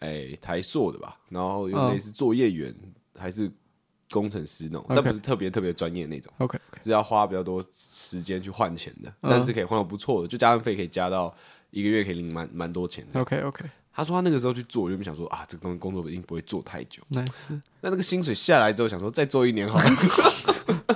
[0.00, 2.74] 哎，台硕的吧，然后有类似作业员，
[3.16, 3.50] 还是
[4.10, 6.32] 工程师那种，但不是特别特别专业那种。
[6.38, 11.34] OK，是要花比较多时间去换钱的，但是可以换到不错的，就加班费可以加到
[11.70, 13.06] 一个月可以领蛮蛮多钱。
[13.14, 13.64] OK OK。
[13.92, 17.02] 他说他那个时候去做，我就想说啊，这个东西工作一定不会做太久。
[17.10, 17.52] 那是。
[17.80, 19.84] 那那个薪水下来之后，想说再做一年好了。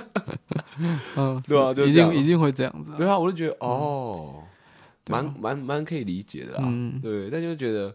[1.17, 2.93] 嗯， 对啊，就一定一定会这样子。
[2.97, 4.41] 对啊，我就觉得哦，
[5.09, 6.63] 蛮蛮蛮可以理解的啊。
[7.01, 7.93] 对，但就觉得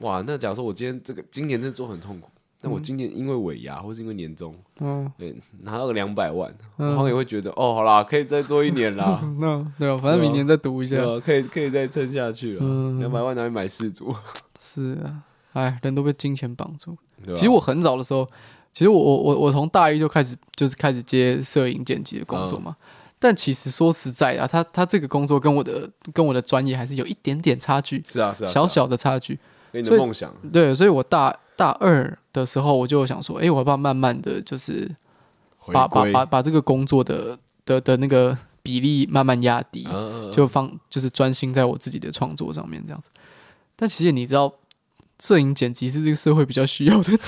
[0.00, 2.28] 哇，那假如说我今天这个今年真的做很痛苦，
[2.60, 9.20] 但我今年因为尾牙或是因为年终，嗯，对，拿到个两百万，然后也会觉得哦，好啦，可以再做一年啦。
[9.40, 12.98] 那对啊，反正明年再读一下，可以可以再撑下去了。
[12.98, 14.14] 两百万拿去买四组。
[14.60, 16.96] 是啊，哎，人都被金钱绑住。
[17.34, 18.28] 其实我很早的时候。
[18.72, 22.76] 其实我我我我从大一就开始就是开始接摄影剪辑的工作嘛，
[23.18, 29.38] 但其实说实在啊，他他这个工作跟我的跟我的专业还是有一点点差距，是啊是啊，小小的差距。
[29.72, 34.90] 跟你的梦想对，所以我大大二的时候我就想说，哎，我要不要慢慢的就是
[35.72, 39.86] 把把把把这个工作的的的那个比例慢慢压低，
[40.32, 43.08] 就放就是专心在我自己的创作上面这样子。
[43.74, 44.52] 但其实你知道，
[45.20, 47.12] 摄影剪辑是这个社会比较需要的。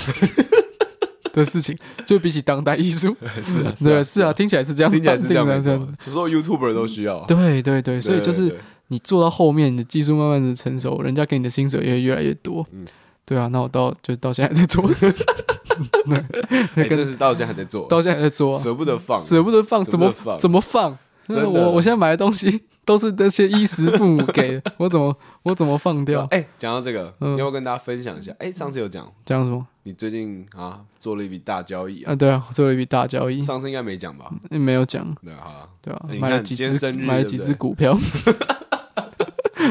[1.34, 7.20] 的事情，就比起当代艺术， 是啊，对，是啊，听起来是这样，听起来是这样，这样，所有 YouTuber 都需要。
[7.26, 12.66] 对对对，所以就是你做到后面，你的技术慢慢的成熟，人家给你的薪水也越来越多。
[12.72, 12.84] 嗯，
[13.24, 14.82] 对啊，那我到就到现在还在做，
[16.74, 20.98] 对，真的是到现在还在做，到现在还在做，舍不得放，舍不得放，怎么怎么放？
[21.28, 26.26] 我我现在买的东西都是那些衣食父母给的， 我怎么我怎么放掉？
[26.30, 28.32] 哎，讲到这个，要不要跟大家分享一下？
[28.38, 29.66] 哎，上次有讲讲什么？
[29.82, 32.14] 你最近啊做了一笔大交易啊？
[32.14, 33.44] 对啊，做了一笔大交易。
[33.44, 34.30] 上次应该没讲吧？
[34.48, 35.04] 没有讲。
[35.22, 37.94] 对啊，对啊，买了几只，买了几只股票，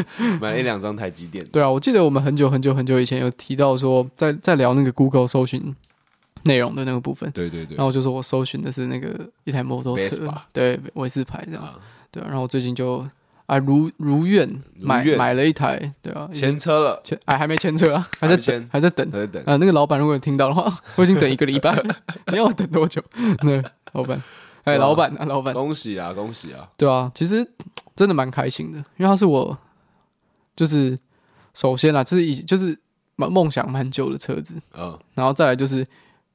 [0.42, 1.46] 买了一两张台积电。
[1.52, 5.76] 对啊，我记得我们很久很久很久以前有提到说，在在聊那个 Google 搜寻
[6.44, 7.30] 内容的那个部分。
[7.32, 7.78] 对对对。
[7.78, 11.64] 然后就说我搜寻的是那个一台摩托车，对，维斯牌这样。
[12.12, 13.06] 对啊，然后我最近就。
[13.48, 14.46] 啊，如如愿
[14.78, 19.56] 买买了一台，对啊，前车了，牵哎还没前车啊，还在等，还在等，还在等啊。
[19.56, 21.74] 那个老板如果有听到的话， 我已经等一个礼拜，
[22.28, 23.02] 你要我等多久？
[23.40, 24.22] 对，老板，
[24.66, 26.68] 哎，老板啊，老板，恭喜啊，恭喜啊！
[26.76, 27.50] 对啊，其实
[27.96, 29.58] 真的蛮开心的，因为他是我，
[30.58, 31.00] 就是
[31.54, 32.78] 首先啦，就是以就是
[33.16, 35.88] 梦梦想蛮久的车子，嗯，然后再来就是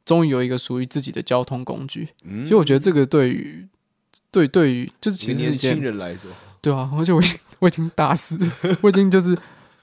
[0.07, 3.69] 终于有一个属于自己的交通工具，嗯，其实我觉得这个对于
[4.31, 6.31] 对对于就是其实是年轻人来说。
[6.63, 8.39] 对啊，而且我已经我已经大四，
[8.83, 9.37] 我已经就是，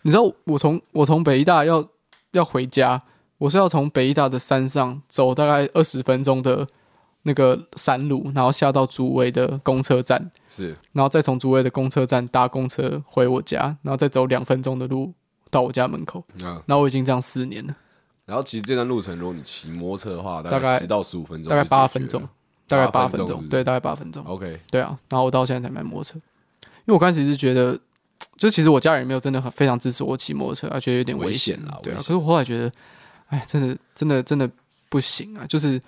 [0.04, 1.86] 你知道，我从我从北医大要
[2.32, 3.04] 要回家，
[3.38, 6.66] 我是要从北医大的山上走大概二十分钟的
[7.24, 15.14] 那个山路，然后下到竹围的公车站，是，然后再从竹围的公车站搭公车回我家，然后再走两分钟的路
[15.50, 17.76] 到我家门口，嗯，然后我已经这样四年了。
[18.26, 22.22] 然后其实这段路程，如果你骑摩托车的话，大概十到十五分钟，大概八分钟，
[22.68, 24.24] 大概八分钟，对，大概八分钟。
[24.26, 26.16] OK，对啊，然后我到现在才买摩托车。
[26.86, 27.80] 因为我开始是觉得，
[28.38, 31.80] 就其实我家人没有真的很非常支持我骑摩托车，而觉得有点危险啊。
[31.82, 32.72] 对啊，可是我后来觉得，
[33.28, 34.50] 哎，真的真的真的
[34.90, 35.46] 不行啊！
[35.48, 35.82] 就是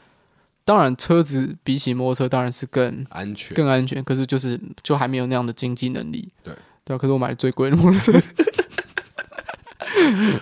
[0.64, 4.04] 当然，车子比起摩托车当然是更安全，更安全。
[4.04, 6.32] 可是就是就还没有那样的经济能力。
[6.44, 8.12] 对对啊，可是我买了最贵的摩托车。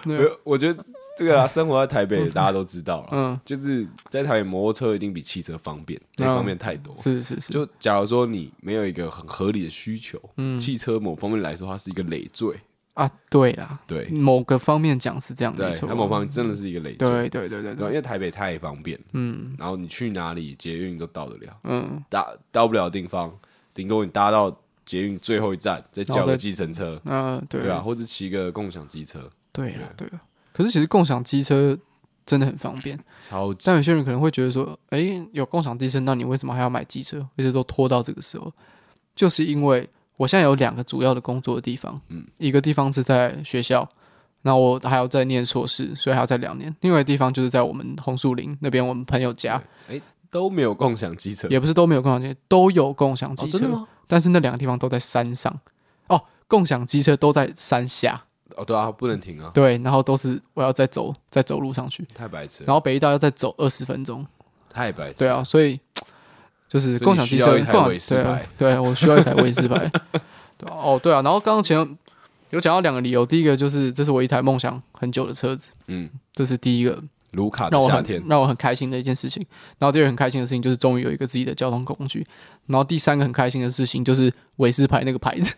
[0.04, 0.84] 对，我觉得。
[1.18, 3.10] 这个啊，生活在台北，大家都知道了。
[3.12, 6.96] 嗯，就是在台北，摩托车一定比汽车方便，那方面太多。
[6.98, 7.52] 是是是。
[7.52, 12.56] 就假如说你没有一个很合理的需求，嗯，汽车某方面来说，它是一个累赘
[13.00, 13.12] 啊。
[13.30, 15.88] 对啦，对，某个方面讲是这样，没错。
[15.88, 17.08] 它某方面真的是一个累赘。
[17.08, 17.88] 对对对对对。
[17.88, 23.32] 因为台北太方便，嗯，然后你去哪里捷运都到得了，嗯，搭到不了地方，
[23.74, 29.30] 顶多你搭到捷运最后一站，再叫个计程车，嗯，对啊，或者骑个共享机车。
[29.52, 30.22] 对啊，对啊。
[30.52, 31.78] 可是其实共享机车
[32.26, 33.64] 真的很方便，超级。
[33.66, 37.20] 但有些人可能会觉得说，哎、欸，有共享机车，那你为什么还要买机车？
[37.38, 38.52] 而且都拖到这个时候，
[39.16, 39.88] 就是因为
[40.20, 43.88] 我现在有两个主要的工作的地方，嗯，一个地方是在学校，
[44.42, 46.76] 那我还要再念硕士，所以还要再两年。
[46.82, 49.56] 另外一个地方就是在我们红树林那边，我们朋友家，
[49.88, 53.88] 哎、欸，都没有共享机车，也不是都没有共享机车，都有共享机车？
[54.08, 55.58] 但是那两个地方都在山上，
[56.08, 58.22] 哦，共享机车都在山下。
[58.58, 59.50] 哦，对啊，不能停啊。
[59.54, 62.66] 对，然后都是我要再走，再走路上去，太白痴。
[62.66, 64.28] 然后北医大要再走二十分钟，
[64.70, 65.20] 太白痴。
[65.20, 65.80] 对啊，所以
[66.70, 69.92] 就是共享汽车，共享对，对我需要一台威斯牌。
[70.64, 71.78] 哦，对啊，然后刚刚前
[72.52, 77.04] 有讲到两个理由，第一个就是这是我一台梦想很久的车子，嗯，这是第一个。
[77.34, 79.46] 卢卡的夏天，让我很开心的一件事情。
[79.78, 82.26] 然后第二个很开心的事情就是终于有一个自己的交通工具。
[82.66, 85.54] 然后第三个很开心的事情就是维斯牌那个牌子，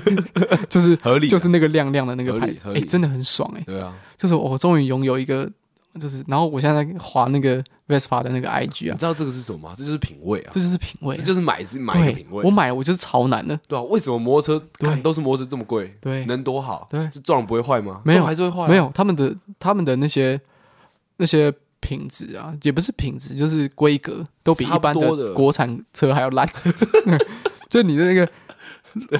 [0.70, 3.62] 就是合理，就是那个亮亮的那个牌子，哎，真的很爽哎。
[3.66, 5.46] 对啊，就是我终于拥有一个
[6.00, 9.74] 就是，然后我现在在滑那个 Vespa 的那个 IG 啊，你知道这个是什么吗？
[9.76, 12.42] 这就是品味啊，这就是品味，这就是买自己买的品味。
[12.44, 15.94] 我买我就是潮男的，对啊，为什么摩托车看都是摩托车这么贵？
[16.00, 16.86] 对，能多好？
[16.90, 18.00] 对，是撞不会坏吗？
[18.04, 18.68] 没有，还是会坏？
[18.68, 20.40] 没有，他们的他们的那些
[21.18, 26.48] 那些品质啊，也不是品质，就是规格都比一般的国产车还要烂。
[27.68, 28.28] 就你的那个。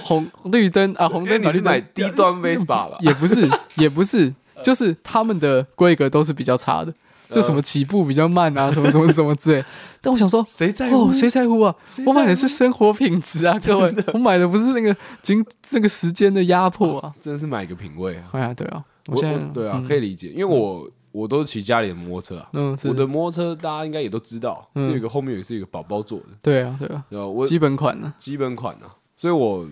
[0.04, 2.98] 红绿灯啊，红灯你是买低端 Vespa 吧？
[3.00, 4.30] 也不是，也不是，
[4.62, 6.94] 就是他们的规格都是比较差的，
[7.30, 9.64] 就什么起步比较慢啊，什么什么什么之类。
[10.00, 11.12] 但我想说，谁在乎？
[11.12, 11.74] 谁在乎啊？
[12.06, 18.24] 我买的是生活品质啊，各位，我买的不是那个经那个时间的压迫啊，真的是买个品味啊。
[18.32, 28.86] 哎呀，对啊，我现在对啊，可以理解，因为我我都是骑家里的摩托车啊，嗯，我的摩托车大家应该也都知道，是有一个后面也是一个宝宝座的，对啊，对啊，我基本款呢，基本款呢。
[29.14, 29.64] 所以，我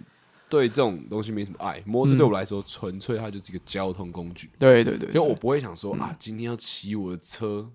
[0.51, 1.83] 对这种东西没什么爱。
[1.87, 4.51] 摩托车对我来说，纯粹它就是一个交通工具。
[4.59, 7.67] 对对对，因为我不会想说啊，今天要骑我的车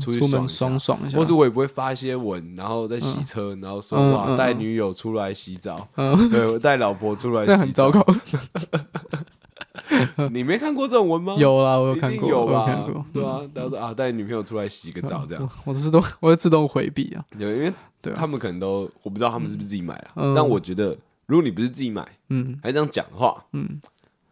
[0.00, 5.88] 出去爽爽一下，或是我也不会发一些文，然后再洗车，然后说哇，带女友出来洗澡，
[6.30, 8.06] 对我带老婆出来洗澡，很糟糕。
[10.30, 11.34] 你没看过这种文吗？
[11.40, 12.66] 有啦，我有看过，有吧？
[13.12, 17.24] 对啊，他说啊，带女朋友出来洗个澡，这样，我自动，我会自动回避啊。
[17.38, 17.72] 对，因为
[18.14, 20.96] 他们可能都我不知道他们是不是自己买啊，但我觉得。
[21.32, 23.80] 如果你不是自己买，嗯，还这样讲的话，嗯，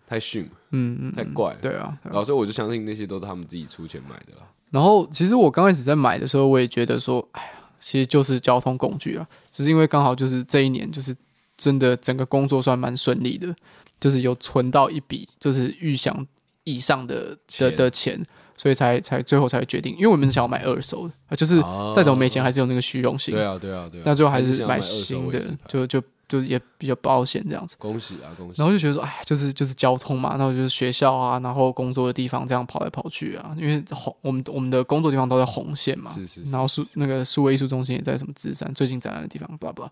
[0.06, 4.42] 太逊了，嗯嗯，太怪了，对啊，然后所以我就相信那些都是他们自己出钱买的了。
[4.68, 11.16] 然后其实我刚开始在买的时候，我也觉得说，哎呀，其实就是交通工具啊，只是因为刚好就是这一年，就是
[11.56, 13.56] 真的整个工作算蛮顺利的，
[13.98, 16.26] 就是有存到一笔就是预想
[16.64, 18.22] 以上的的的钱，
[18.58, 21.62] 所以才才最后才决定，因为我们想要买二手的，就是
[21.94, 26.02] 再怎么没钱还是有那个虚荣心，对啊对啊对啊，但最后还是买新的，就就。
[26.30, 28.62] 就是也比较保险这样子，恭喜啊恭喜！
[28.62, 36.52] 然后就觉得说，哎，就是就是交通嘛，然后就是学校啊，然后工作的地方这样跑来跑去啊，因为红我们我们的工作地方都在红线嘛，是是，是。
[36.52, 39.90] 然后数那个数位艺术中心也在什么芝山，最近展览的地方，巴拉巴拉。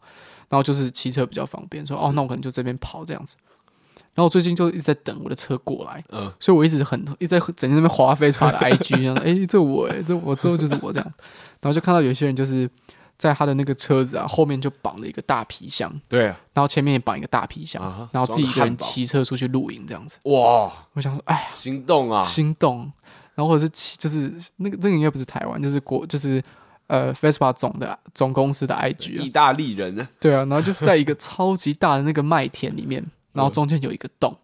[0.49, 3.35] 然后就是骑车比较方便，说哦，那我可能就这边跑这样子。
[4.15, 11.13] 然后我最近就一直在等我的车过来，嗯，所以我一直很一直在整天那边划 Facebook 的 IG，这样， 哎，这我哎，这我之后就是我这样。
[11.61, 12.71] 然后就看到有些人就是。
[13.19, 20.17] 在他的那个车子啊，后面就绑了一个大皮箱，对，然后前面也绑一个大皮箱，然后自己一个人骑车出去露营这样子。
[20.23, 22.91] 哇，我想说，哎，心动啊，心动。
[23.35, 26.43] 然后或者是骑，就是那个这个应该不是台湾，就是国，就是
[26.89, 30.09] 呃，Vespa 总的总公司的 IG，意大利人呢？
[30.19, 34.37] 对啊，然后就是在一个超级大的那个麦田里面， 然后中间有一个洞。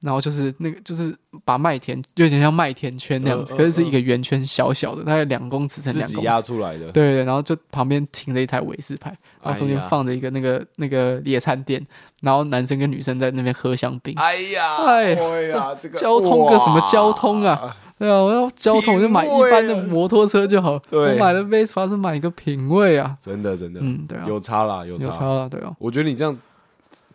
[0.00, 1.12] 然后就是那个，就是
[1.44, 6.92] 把麦田有点像麦田圈那样子，可是是一个圆圈，小小的，大概两公尺乘两公尺，压出来的。
[6.92, 11.84] 对对，然后就旁边停着一台威士牌，然后中间放着一个那个那个野餐垫，
[12.20, 14.14] 然后男生跟女生在那边喝香槟。
[14.16, 15.12] 哎呀，哎
[15.48, 17.76] 呀，这个交通个什么交通啊？
[17.98, 20.80] 对啊，我要交通我就买一般的摩托车就好。
[20.90, 25.74] 我买的 Vespa 是买一个品味啊，真的真的，嗯，对啊，有差啦，有差啦，对啊。
[25.80, 26.38] 我觉得你这样。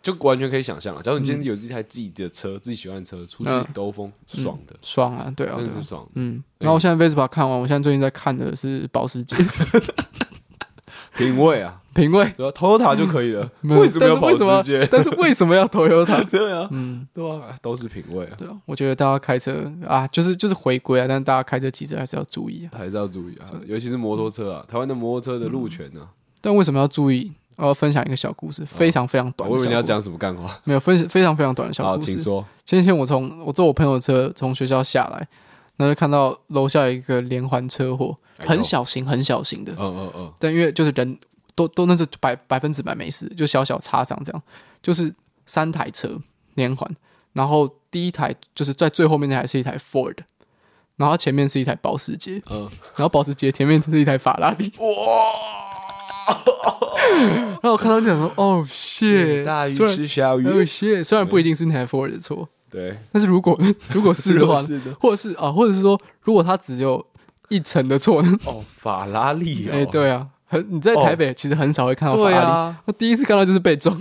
[0.04, 1.02] 就完全可以想象了。
[1.02, 6.06] 假如你今天有一台自己的车，自己喜欢的车，出去兜风，爽的，爽啊，对啊，真的是爽。
[6.14, 9.34] 嗯，然后我现在 Vespa 看完，我现在最近在看的是保时捷，
[11.16, 13.50] 品味啊，品味，Toyota 就可以了。
[13.62, 14.86] 为什么要保时捷？
[14.92, 16.22] 但是为什么要 Toyota？
[16.28, 18.34] 对啊，嗯，对啊，都是品味啊。
[18.36, 26.06] 对啊，我觉得大家开车啊，就是就是回归啊，但是大家开车骑车还是要注意啊，还是要注意啊，尤其是摩托车啊，台湾的摩托车的路权呢。
[26.42, 27.32] 但为什么要注意？
[27.56, 29.48] 我要分享一个小故事，非常非常短。
[29.48, 30.60] 我以为你要讲什么干话？
[30.64, 32.12] 没有，分非常非常短的小故事。
[32.12, 32.44] 请说。
[32.64, 35.28] 前几天我从我坐我朋友的车从学校下来，
[35.76, 39.72] 然后就看到楼下有一个连环车祸，很小型很小型的。
[39.72, 40.32] 嗯嗯嗯。
[40.38, 41.18] 但因为就是人
[41.54, 44.42] 都都那是百百分之百没事，就小小擦伤这样。
[44.82, 45.14] 就是
[45.46, 46.18] 三台车
[46.54, 46.90] 连环，
[47.34, 50.16] 然后第一台就是在最后面那台是一台 Ford，
[50.96, 52.42] 然后前面是一台保时捷。
[52.50, 52.68] 嗯。
[52.96, 54.72] 然后保时捷前面是一台法拉利。
[54.78, 54.86] 哇！
[57.62, 60.64] 然后我看到就想说：“哦，谢大鱼吃小鱼。”
[61.02, 63.58] 虽然不一定是那台 Ford 的错，对，但是如果
[63.92, 64.62] 如果是的话，
[65.00, 67.04] 或者是啊，或者是说，如果他只有
[67.48, 68.36] 一层的错呢？
[68.46, 73.96] 哦，法拉利， 哎，对啊，很你在台北其实很少会看到法拉利，我第一次看到就是被撞，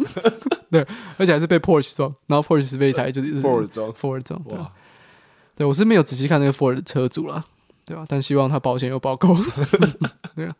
[0.71, 0.85] 对，
[1.17, 4.57] 而且还是被 Porsche 撞，然后 Porsche 是被一台就是 Ford 撞，Ford 撞，对，
[5.55, 7.43] 对我是没有仔细看那个 Ford 的车主啦。
[7.85, 9.35] 对啊，但希望他保险有保够。
[10.35, 10.55] 对啊，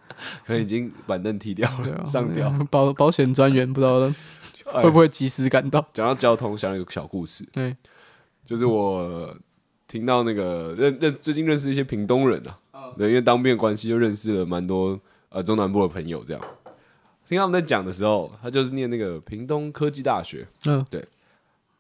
[0.45, 2.49] 可能已经板凳踢掉了， 上吊。
[2.69, 3.99] 保保险专员不知道
[4.82, 5.86] 会不会及时赶到。
[5.93, 7.47] 讲到交通，想到一个小故事。
[7.51, 7.76] 对，
[8.45, 9.36] 就是我
[9.88, 14.99] 听到那个认认最近认识一些屏东人啊，对，因为当兵关系，就认识了蛮多
[15.30, 16.24] 呃中南部的朋友。
[16.24, 16.43] 这样
[17.28, 20.47] 听他们在讲的时候，他就是念那个屏东科技大学。
[20.65, 21.03] 嗯，对，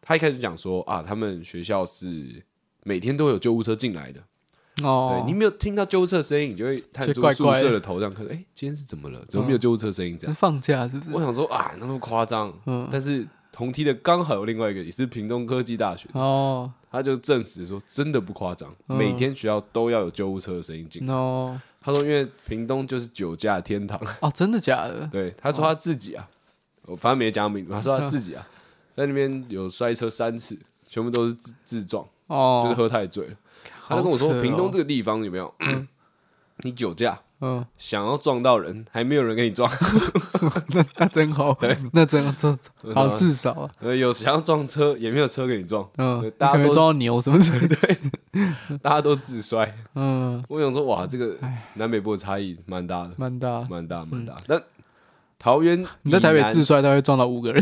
[0.01, 2.43] 他一开始讲说啊，他们学校是
[2.83, 4.21] 每天都有救护车进来的。
[4.83, 9.23] 哦，对，你没有听到救护车的声音，你就会探出宿舍的头上看，哎，今天是怎么了？
[9.27, 10.17] 怎么没有救护车声音？
[10.17, 11.15] 这样放假是不是？
[11.15, 21.13] 我想说啊，那么夸张，嗯，但是同梯的刚好有另外一个也是屏东科技大学哦，他就证实说真的不夸张，每天学校都要有救护车的声音进来。
[21.13, 25.07] 哦，他说因为屏东就是酒驾天堂哦，真的假的？
[25.11, 26.27] 对，他说他自己啊，
[26.85, 28.47] 我反正没讲名字，他说他自己啊，
[28.95, 30.57] 在那边有摔车三次，
[30.87, 33.33] 全部都是自自撞，哦，就是喝太醉了。
[33.87, 35.53] 他就跟我说：“屏东这个地方有没有？
[36.63, 39.69] 你酒驾，嗯，想要撞到人，还没有人给你撞，
[40.69, 42.57] 那那真好， 对，那真真
[42.93, 51.35] 好，至少啊，有想要撞车，也没有车给你撞，嗯，大家都撞到牛什么之类的， 大家都自摔，嗯，我想说，哇，这个
[51.73, 54.37] 南北部的差异蛮大的，蛮大，蛮大，蛮大。
[54.47, 54.61] 但
[55.39, 57.61] 桃园你在台北自摔，他会撞到五个人，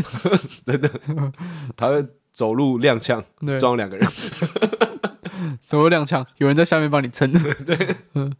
[0.66, 0.88] 真的，
[1.74, 4.06] 桃园走路踉跄，撞两个人。”
[5.64, 6.24] 怎么踉跄？
[6.38, 7.32] 有人在下面帮你撑。
[7.64, 7.76] 对，
[8.14, 8.32] 嗯，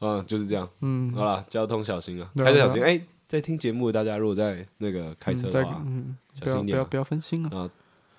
[0.00, 0.68] 啊，就是这样。
[0.80, 2.82] 嗯，好了，交通小心啊，开车小心。
[2.82, 5.82] 哎，在听节目的大家，如果在那个开车的话，
[6.34, 7.58] 小心点，不要不要分心啊。
[7.58, 7.70] 啊，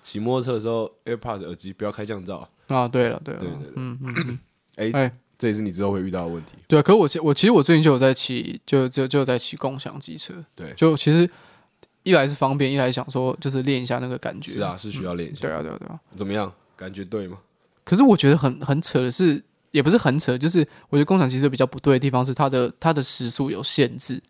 [0.02, 2.46] 骑摩托车的时候，AirPods 耳机不要开降噪。
[2.68, 4.38] 啊，对了，对了，对对对，嗯嗯。
[4.76, 6.52] 哎哎，这也是你之后会遇到的问题。
[6.68, 10.34] 对啊，可我我其实我最近就有在骑，就就就在骑共享机车。
[10.54, 11.28] 对，就其实
[12.04, 14.52] 一来是方便，一来想说就是练一下那个感觉。
[14.52, 15.42] 是啊，是需要练一下。
[15.42, 16.00] 对啊，对啊，对啊。
[16.14, 16.50] 怎么样？
[16.76, 17.36] 感觉对吗？
[17.90, 20.60] 可是我觉得很很扯的是，也不是很扯，就是
[20.90, 24.22] 我觉得工厂其实比较不对的地方是它的它的时速有限制，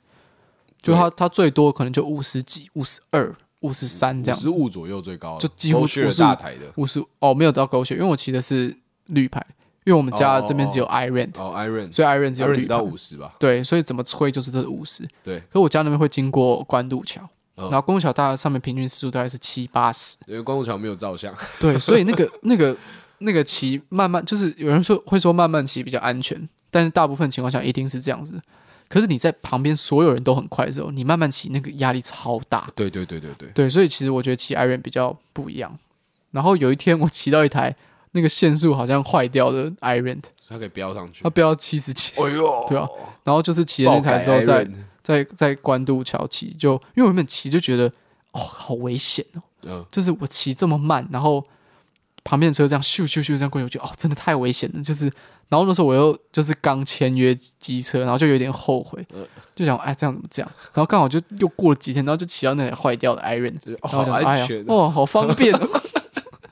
[0.81, 6.73] 就它它最多可能就五十几、五十二、五十三这样，十五左右最高，就几乎五十大台的。
[6.77, 8.75] 五十哦，没有到狗血，因为我骑的是
[9.09, 9.45] 绿牌，
[9.85, 15.39] 因为我们家这边只有 iRent 哦 iRent，所以 iRent 只有绿到五十吧，对，所以怎么吹就是这五十，对。
[15.53, 17.21] 可我家那边会经过关渡桥，
[17.57, 22.75] 然后关渡桥大概上面平均时速大概是七八十，因为关渡桥没有照相，对，所以那个 那个。
[23.21, 28.41] 那个骑慢慢，就是有人说会说慢慢骑比较安全，但是大部分情况下一定是这样子。
[28.89, 32.69] 可是你在旁边所有人都很快的时候，你慢慢骑那个压力超大。
[32.75, 35.79] 对对对对对对，所以其实我觉得骑 iRent 比较不一样。
[36.33, 37.73] 然后有一天我骑到一台
[38.13, 42.89] 那个限速好像坏掉的 iRent，它可以飙上去，它飙到七十七，哎呦，对啊？
[43.23, 47.87] 然后就是骑了那台之后在，在在在关渡桥骑，就因为我原本骑就觉得
[48.33, 51.45] 哦好危险哦，嗯，就是我骑这么慢，然后。
[52.25, 54.83] 旁边的车这样咻咻咻这样过去，我觉得哦，真的太危险了。
[54.83, 55.05] 就是，
[55.49, 59.05] 然后那时候我又就是刚签约机车，然后就有点后悔，
[59.55, 60.51] 就想哎，这样怎么这样？
[60.75, 65.69] 然后刚好就又过了几天，然后就骑到那台坏掉的 iRent，然后就哎呀，哦，好方便哦。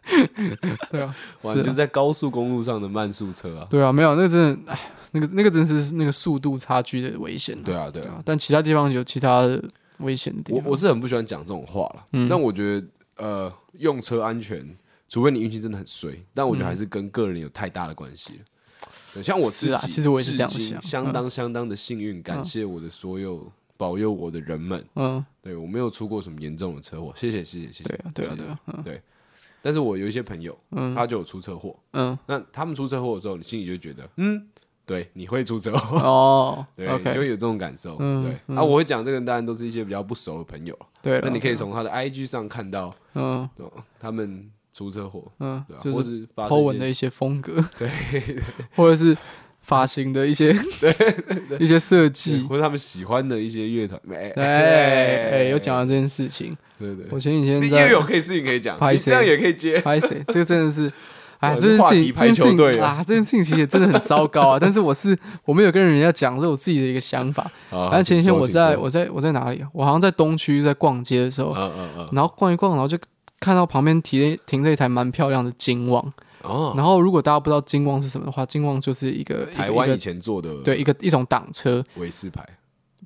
[0.90, 3.66] 对啊， 完就是在高速公路上的慢速车啊。
[3.68, 4.80] 对啊，没有那个真的，哎，
[5.12, 7.56] 那个那个真是那个速度差距的危险。
[7.62, 8.20] 对啊，对啊。
[8.24, 9.62] 但其他地方有其他的
[9.98, 10.64] 危险的地方。
[10.64, 12.86] 我我是很不喜欢讲这种话了，但我觉得
[13.18, 14.66] 呃，用车安全。
[15.08, 18.38] 除非你运气真的很衰，但我觉得还是跟个人有太大的关系了。
[19.14, 24.84] 对，像我自己，其实我也是这样想，相当相当的幸运，感谢我的所有保佑我的人们。
[24.96, 27.84] 嗯，对我没有出过什么严重的车祸，谢谢谢谢谢谢。
[27.84, 29.02] 对啊对啊对啊，对。
[29.62, 30.56] 但是我有一些朋友，
[30.94, 31.74] 他就有出车祸。
[31.92, 34.46] 嗯，那他们出车祸的时候，你心里就觉得，嗯，
[34.84, 37.96] 对，你会出车祸哦， 对，就会有这种感受。
[37.96, 40.78] 对，啊，我会讲这个，当然都是一些比较不熟的朋友。
[41.02, 43.48] 对，那你可以从他的 IG 上看到，嗯，
[43.98, 44.50] 他们。
[44.78, 47.90] 出车祸，嗯，就是 po 文的一些风格， 对，
[48.76, 49.16] 或者是
[49.62, 50.94] 发型的一些，对，
[51.58, 60.22] 一些设计，或者他们喜欢的一些乐团，哎，哎，有讲到这件事情，对对，我前几天你也有可以事情可以讲，你这样也可以接，拍谁？
[60.28, 60.92] 这个真的是，
[61.40, 64.58] 哎，这件事情，这件事情啊，这件事情其实真的很糟糕啊。
[64.60, 67.50] 但是我是我没有跟人家讲，是我自己的一个想法。
[67.68, 69.60] 反正前几天我在我在我在哪里？
[69.72, 72.96] 我好像在东区在逛街的时候，嗯嗯嗯，然后逛一逛，然后就。
[73.40, 76.12] 看到旁边停停着一台蛮漂亮的金旺
[76.42, 81.84] 哦，然后如果大家不知道金旺是什么的话，金旺就是一个台湾以前做的对一个一种挡车，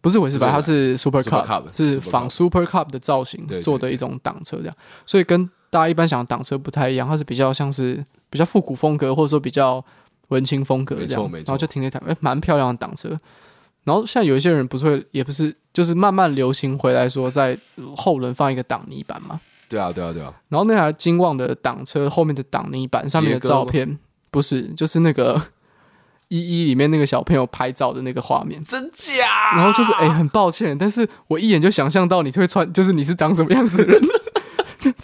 [0.00, 4.76] 不是维斯牌，它是 Super Cup，是仿 Super Cup 的造型做的一种挡车这样，
[5.06, 9.82] 所以跟大家一般想的挡车不太一样，它是比较像是比较复古风格或者说比较
[10.28, 13.16] 文青风格这样，然后就停了一台哎蛮漂亮的挡车，
[13.84, 17.56] 然后像有一些人不是会也不是就是慢慢流行回来说在
[17.96, 19.40] 后轮放一个挡泥板嘛。
[19.72, 20.30] 对啊，对啊，对啊。
[20.50, 23.98] 然后那台金旺的挡车后面的挡泥板上面的照片，
[24.30, 25.40] 不是，就是那个
[26.28, 29.56] 一一里面那个小朋友拍照的那个画面，真假？
[29.56, 34.02] 然后就是，哎，很抱歉，但是我一眼就想象到你会穿，就是你是长什么样子的人，
[34.78, 34.96] 就是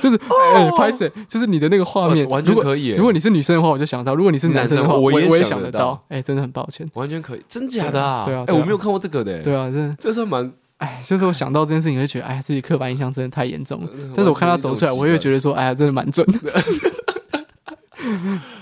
[0.00, 0.16] 就是，
[0.54, 1.12] 哎，拍谁？
[1.28, 2.90] 就是你的那个画面，完全可以。
[2.90, 6.02] 如果你是女生的话，我就想到；如果你是男生的话，我也我也想得到。
[6.08, 8.24] 哎，真的很抱歉，完全可以，真假的啊？
[8.24, 10.50] 对啊，哎，我没有看过这个的，对啊，这这算蛮。
[10.84, 13.88] 哎，就是我想到这件事情，就觉得哎，自己刻板印象真的太严重了。
[14.14, 16.38] 但是我看他走出来，我也会觉得说，哎呀，真的蛮准的。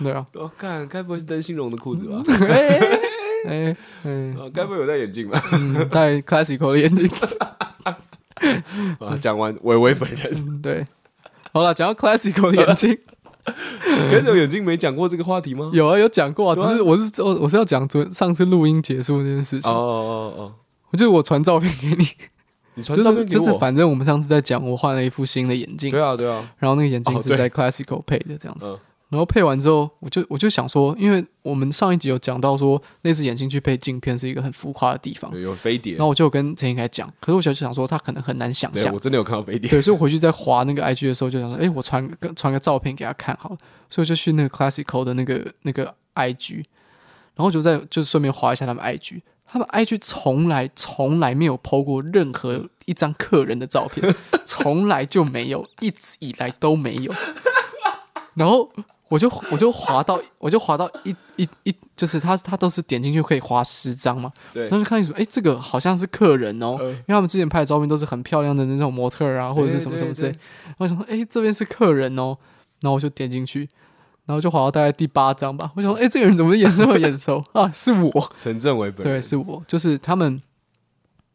[0.05, 2.23] 对啊，我看该不会是灯芯绒的裤子吧？
[3.49, 5.43] 哎哎，该不会有戴眼镜吧？
[5.91, 7.11] 戴 Classical 的眼镜。
[9.01, 10.85] 啊，讲完伟伟本人，对，
[11.53, 12.97] 好了，讲到 Classical 的眼镜，
[13.45, 15.71] 可是有眼镜没讲过这个话题吗？
[15.75, 19.71] 有啊，有讲过啊，只是我是我我是要讲昨上次录音结束那件事情。
[19.71, 20.62] 哦哦哦，我
[20.99, 22.07] 就是我传照片给你。
[22.75, 25.91] 你传照片给我，就是反正我们上次在讲，我换了一副新的眼镜。
[25.91, 26.51] 对啊，对啊。
[26.59, 28.79] 然后那个眼镜是在 Classical 配的这样子。
[29.11, 35.31] 然后配完之后，我就我就想说，因为我们上一集有讲到说，那只眼镜去配镜片是一个很浮夸的地方。
[35.39, 35.97] 有飞碟。
[35.97, 38.91] 然后我就跟陈应凯讲，可是我就想说，他可能很难想象。
[38.91, 39.69] 我真的有看到飞碟。
[39.69, 43.57] 对，所以我回去在划那个 IG 的时候，就想说，哎，我传个传个照片给他看好了。
[43.91, 46.65] 所以我就去那个 Classical 的那个那个 IG，
[47.35, 49.21] 然后就在就顺便划一下他们 IG。
[49.53, 54.15] 他们 IG 从来从来没有 po 过任何一张客人的照片，
[54.47, 57.13] 从来就没有，一直以来都没有。
[58.33, 58.67] 然后
[59.09, 64.63] 我就我就滑到我就滑到一一一，就是他他都是点进去可以滑十张嘛，对。
[64.63, 70.35] 然后就看清楚，哎，这个好像是客人哦，因为他们之前拍的照片都是很漂亮的那种模特啊，或者是什么什么之类。
[70.79, 72.39] 我想说，哎，这边是客人哦，
[72.81, 73.69] 然后我就点进去。
[74.25, 77.71] 然后就滑到大概第八章吧，我想说，哎，这个人怎么眼神会眼熟 啊？
[77.75, 80.41] 是我，陈正伟本人，对，是我，就是他们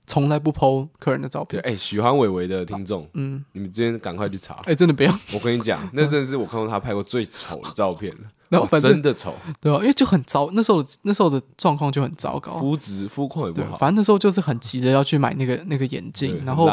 [0.05, 1.61] 从来不 po 客人的照片。
[1.63, 4.61] 哎，喜欢伟伟的听众，嗯，你们今天赶快去查。
[4.63, 8.21] 哎，真的不要，我跟你讲， 那真的是我看过他拍过最丑的照片了。
[8.49, 13.75] 那真的丑，对啊，因为就很糟，那时候那时候的状况就很糟糕，肤质肤况也不好。
[13.75, 16.65] 反正那时候就是很急着要去买那个那个眼镜，然后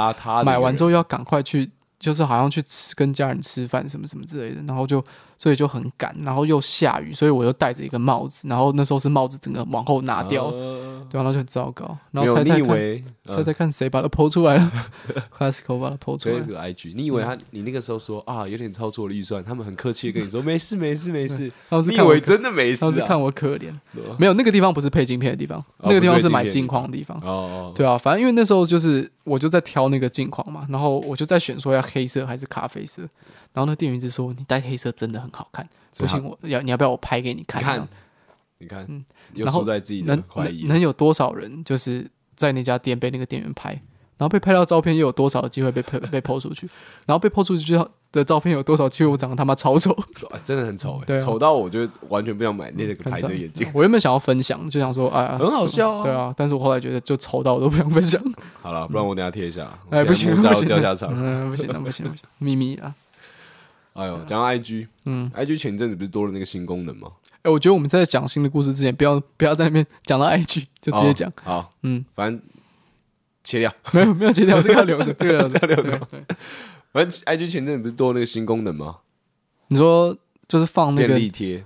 [0.44, 5.04] 买完之后要赶快去，就是好像去吃跟家人吃饭什么什么之类的，然后就。
[5.44, 11.84] 所以就很赶，然后又下雨，所以我又戴着一个帽子，然后那时候是帽子整个往后拿掉，呃、对、啊，然后就很糟糕。
[12.12, 14.72] 然后猜猜看，猜猜看谁把它 po 出来了？
[15.36, 16.40] Classical 把它 po 出来。
[16.40, 17.36] 这个 IG，你以为他？
[17.50, 21.52] 你那个时候说啊，有点超出了预算，他们很客气的跟你说没事没事没事。
[21.90, 22.90] 你以为真的没事、啊？
[22.90, 23.70] 他是看我可怜。
[24.18, 27.20] 没有，那个地方不是配镜片的地方，哦、那个地方是买镜框的地方。
[27.20, 33.02] 哦，对啊，反正因为那时候就是我就在挑那个镜框嘛，然后我就在选说要黑色还是咖啡色。
[33.54, 37.62] 然后那店员就说：“你戴黑色真的很好看，不行，我要你要不要我拍给你看？
[38.58, 40.22] 你看，嗯，然后在自己能
[40.66, 43.70] 能有多少人就是在那家店被那个店员拍，
[44.16, 46.68] 然后被拍到照片又有多少机会被被被 po 出去，
[47.06, 49.96] 然后被 po 出去之后的照片有多少机会我长得他妈超丑，
[50.42, 53.68] 真的很丑，对，丑到我就完全不想买那个牌子的眼镜。
[53.72, 58.20] 我原本想要分享，就想说哎，很好笑，对啊，但是我后来觉得就丑到我都不想分享。
[58.62, 59.68] 好了，不然我等下贴一下。
[59.90, 62.92] 哎，不行不行，掉下场，嗯，不行不行不行，秘密啊。”
[63.94, 67.10] 哎呦，讲到 IG，嗯，IG 前阵子不是多了那个新功能吗？
[67.42, 71.32] 哎，我觉得我们在讲新的故事之前，不要不要在那边讲到 IG 就直接讲。
[71.42, 72.40] 好，嗯，反正
[73.42, 76.00] 切掉，没有没有切掉， 这个要留着，这个要留着。
[76.92, 78.98] 反正 IG 前阵子不是多了那个新功能吗？
[79.68, 80.16] 你说
[80.48, 81.64] 就是放那个便利贴？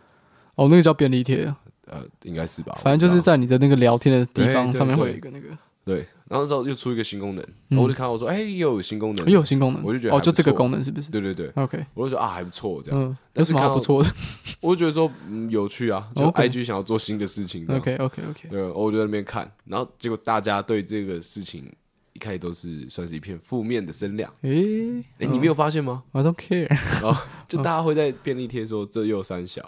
[0.54, 1.54] 哦，那个叫便利贴，
[1.86, 2.78] 呃，应该是吧。
[2.82, 5.46] 反正就是在你的那个聊天的地方上面会有一个那个。
[5.84, 7.44] 对，然后之后又出一个新功能，
[7.80, 11.10] 我就看到我说，哎，又有新功能，又有新功能，我就觉得哦，就这个功能是不是？
[11.10, 14.10] 对对对，OK，我就说啊，还不错，这样，嗯，有什么还不错的？
[14.60, 21.64] 我就觉得说，嗯，有趣啊，就 IG 想要做新的事情，OK OK OK，对，我就在那边看，然后结果大家对这个事情
[22.12, 26.68] 一开始都是算是一片负面的声量，诶，哎，你没有发现吗？I don't care，
[27.02, 27.16] 然后
[27.48, 29.62] 就大家会在便利贴说这又三小。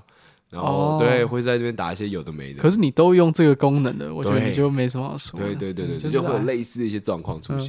[0.50, 2.60] 然后对，会在这边打一些有的没的。
[2.60, 5.38] 可是你都用这个功能的，我觉得你就没什么好说。
[5.38, 7.68] 对对对对，就会有类似的一些状况出现。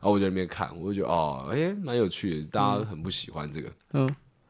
[0.00, 2.46] 然后我在那边看，我就觉得哦，哎，蛮有趣的。
[2.50, 4.06] 大家很不喜欢这个，嗯。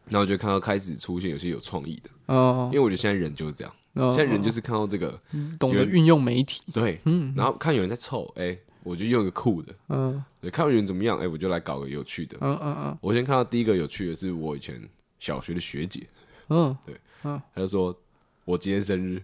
[0.06, 2.68] 然后我就看到开始出现有些有创意的，哦。
[2.72, 5.18] 因为我觉得现在人就是这样，现在人就是看到这个，
[5.58, 6.62] 懂得运用媒体。
[6.72, 7.32] 对，嗯。
[7.36, 10.22] 然后看有人在凑，哎，我就用一个酷的，嗯。
[10.40, 12.98] 对，看有人怎么样，哎，我就来搞个有趣的，嗯嗯嗯。
[13.00, 14.80] 我先看到第一个有趣的是我以前
[15.18, 16.06] 小学的学姐，
[16.50, 16.94] 嗯，对。
[17.24, 17.94] 嗯，他就说
[18.44, 19.22] 我今天生日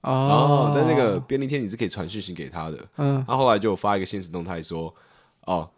[0.00, 2.78] 哦，但那个便利贴你是可以传讯息给他的。
[2.96, 4.92] 嗯，他后来就发一个现实动态说，
[5.44, 5.68] 哦，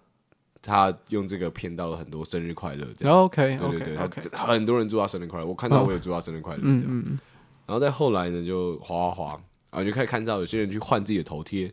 [0.62, 2.86] 他用这个骗到了很多生日快乐。
[2.96, 5.46] 这样 OK，对对对，他很多人祝他生日快乐。
[5.46, 6.60] 我看到我有祝他生日快乐。
[6.62, 7.18] 嗯嗯，
[7.66, 11.70] 然后再后来呢，就滑滑滑，啊，就开始看到有些人去换自己的头贴，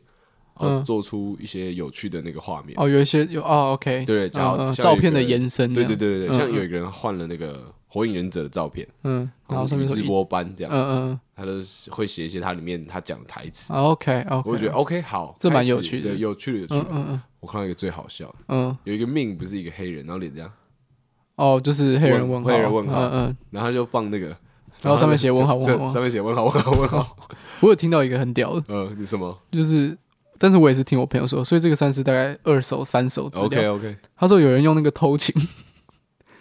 [0.59, 2.77] 然后做出一些有趣的那个画面。
[2.77, 5.73] 哦，有一些有哦，OK，对对，照片的延伸。
[5.73, 7.73] 对对对对对，像有一个人换了那个。
[7.93, 11.51] 火影忍者的照片，嗯，然后上面直播班这样，嗯嗯，他都
[11.93, 20.49] 会写一些他里面他讲的台词，OK OK，我觉得 OK 好，这蛮有趣的，有趣的有趣的，嗯嗯，我看到一个最好笑的，嗯，有一个命不是一个黑人，然后脸这样，
[21.35, 24.27] 哦，就是黑人问号，黑人问号，嗯嗯，然后他就放那个，
[24.81, 27.17] 然后上面写问号问号，上面写问号问号问号，
[27.59, 29.37] 我有听到一个很屌的，嗯，你什么？
[29.51, 29.97] 就是，
[30.37, 35.35] 但是我也是听我朋友说，所以这个算是大概二手三手资料，OK OK，他说有人用那个偷情。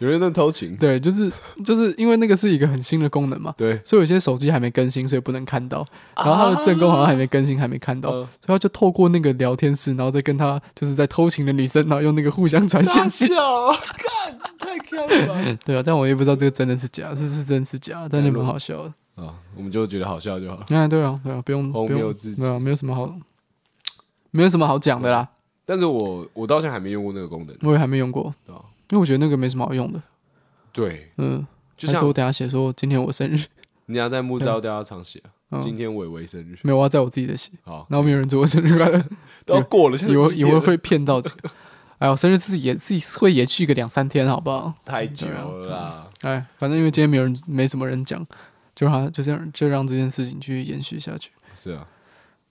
[0.01, 1.31] 有人在偷情，对，就是
[1.63, 5.87] 就是因为那个是一个很新的功能嘛，对，所以有些手机还没更新，所以不能看到。
[6.17, 13.29] 然后他的正宫好像还没更新，还没看到，所以他就透过那个聊天室，然后再跟他就是在偷情的女生，然后用那个互相传讯息。
[13.29, 13.37] 看，
[14.59, 15.57] 太看了。
[15.67, 19.35] 对啊，但我也不知道这个真的是假，是是真是假，但是蛮好笑的啊。
[19.55, 20.65] 我们就觉得好笑就好了。
[20.71, 23.15] 哎，对啊，对啊，不用不用，没有没有什么好，
[24.31, 25.29] 没有什么好讲的啦。
[25.67, 28.63] 但是我我到现在还没用过那个功能，我也还没用过，对吧？
[28.91, 30.03] 因为我觉得那个没什么好用的。
[30.73, 33.45] 对，嗯，就像我等下写说今天我生日，
[33.87, 35.21] 你要在木照大家常写，
[35.61, 39.05] 今天伟伟生日，没有，我要在我自己的写，好，然后没有人祝我生日快乐，
[39.45, 41.51] 都要过了，以为以为会骗到这个，
[41.99, 44.73] 哎呦，生日自己也自己会延续个两三天，好不好？
[44.85, 48.25] 太久了，哎，反正因为今天没有人，没什么人讲，
[48.77, 51.31] 就让就这样就让这件事情继续延续下去。
[51.55, 51.87] 是啊，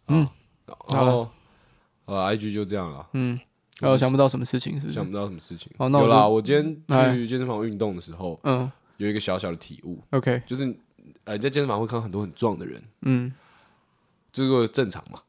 [0.10, 0.28] 嗯，
[0.90, 1.30] 好了，
[2.06, 3.40] 呃，IG 就这样了，嗯。
[3.80, 4.94] 然后想不到什么事情，是不是？
[4.94, 5.72] 想不到什么事情。
[5.80, 10.00] 有啦，我今天去健身房运动的时候，嗯，有一个小小的体悟。
[10.12, 10.76] OK，就是，
[11.24, 13.34] 呃，在健身房会看到很多很壮的人，嗯，
[14.32, 15.22] 这个正常嘛？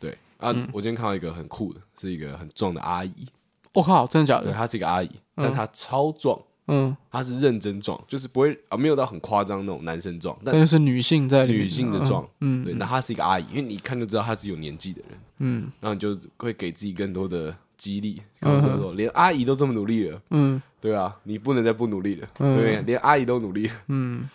[0.00, 3.28] 对啊，我今天看到一个很酷的，是一个很壮的阿姨。
[3.74, 4.46] 我靠，真的假的？
[4.46, 17.56] 对，她是一个阿姨，但她超壮，嗯，她是认真壮，就是不会啊，没有到很夸张那种男生壮，但是女性在女性的壮，嗯，对，那她是一个阿姨，因为你一看就知道她是有年纪的人，嗯，然后你就会给自己更多的。
[17.82, 22.80] 激励，告诉他说，连阿姨都这么努力了，嗯，对啊，你不能再不努力了，对？
[22.82, 24.28] 连阿姨都努力，嗯。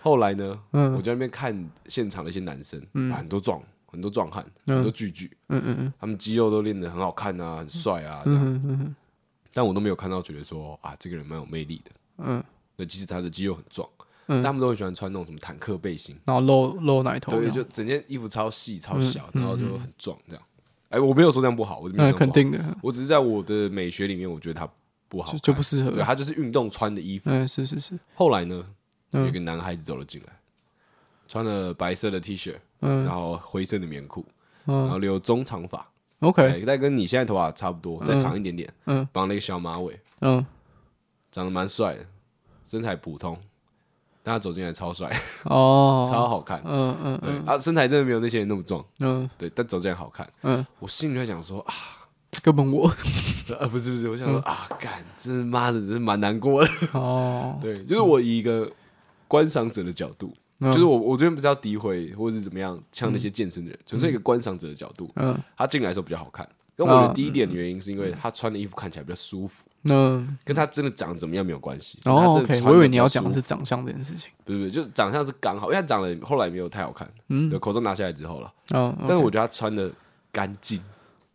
[0.00, 8.94] 后来呢，嗯，我在那边看现场的一些男生，嗯，很多壮，很多壮汉，很多巨巨，嗯嗯嗯，他们肌肉都练得很好看啊，很帅啊，嗯嗯，
[9.52, 12.42] 但我都没有看到觉得说啊，这个人蛮有魅力的，嗯，
[12.74, 13.88] 那其实他的肌肉很壮，
[14.26, 20.42] 嗯，他们都很喜欢穿那种什么坦克背心，然后露露奶头，对，就整件衣服超细超小，然后就很壮这样。
[20.90, 22.76] 哎，我没有说这样不好，我那肯定的。
[22.82, 24.68] 我只是在我的美学里面，我觉得它
[25.08, 25.90] 不好，就不适合。
[25.90, 27.24] 对，它就是运动穿的衣服。
[27.26, 27.98] 嗯，是是是。
[28.14, 28.64] 后来呢，
[29.10, 30.32] 有一个男孩子走了进来，
[31.26, 34.24] 穿了白色的 T 恤，嗯，然后灰色的棉裤，
[34.66, 35.86] 嗯然后留中长发
[36.20, 40.44] ，OK，但跟你现在头发差不多，再长一点点，嗯，绑了一个小马尾，嗯，
[41.30, 42.06] 长得蛮帅的，
[42.64, 43.38] 身材普通。
[44.24, 45.10] 他走进来超帅
[45.44, 51.72] 哦， 超好看，嗯嗯，对他，身材真的没有那些人那么壮，嗯，对，但走进来好看，嗯，我心里在想说啊，
[52.42, 52.90] 根本我，
[53.58, 56.70] 呃， 不是不是，我想说啊，干，这妈的，真是蛮难过的。
[56.92, 58.70] 哦， 对，就是我以一个
[59.26, 66.46] 观赏者的角度，就是我我这边不是要诋毁或者是怎么样，像那些健身的人，就是一个观赏者的角度，嗯，他进来的时候比较好看，
[66.76, 69.64] 跟我的第一点的原因是因为他穿的衣服看起来比较舒服。
[69.82, 71.98] 那跟他真的长怎么样没有关系。
[72.04, 74.30] 哦，OK，我以为你要讲的是长相这件事情。
[74.44, 77.08] 不是不是，就是长相是刚好，因为他长得后来没有太好看。
[77.28, 78.52] 嗯，口罩拿下来之后了。
[78.74, 79.90] 嗯，但是我觉得他穿的
[80.32, 80.82] 干净。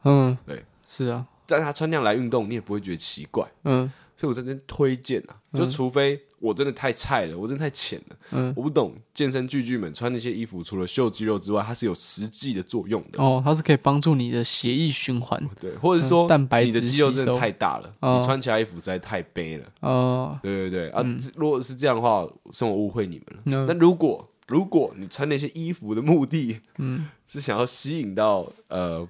[0.03, 1.25] 嗯，对，是啊。
[1.45, 3.45] 但是他穿那样来运动，你也不会觉得奇怪。
[3.63, 6.21] 嗯，所以我这边推荐啊，就除非。
[6.43, 8.15] 我真的太菜了，我真的太浅了。
[8.31, 13.23] 嗯，我不懂健身巨巨们穿那些衣服，除了秀肌肉之外，它是有实际的作用的。
[13.23, 15.41] 哦，它是可以帮助你的血液循环。
[15.61, 19.65] 对，或者是说蛋白质，你的肌肉真的太大了，你穿起来衣服实在太背了。
[19.79, 21.01] 哦，对对对啊！
[21.35, 23.65] 如果是这样的话，算我误会你们了。
[23.65, 29.07] 但如果如果你穿那些衣服的目的，嗯，是想要吸引到呃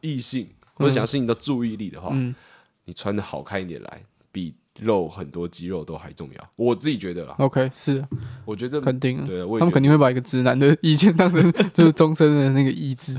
[0.00, 2.12] 异性，或者想要吸引到注意力的话，
[2.86, 4.02] 你穿的好看一点来
[4.32, 4.52] 比。
[4.80, 7.34] 肉很多，肌肉都还重要，我自己觉得啦。
[7.38, 8.02] OK，是，
[8.44, 13.18] 我觉得肯定，对，他们肯定会把一个直男的意见当成 就是终身的那个意志。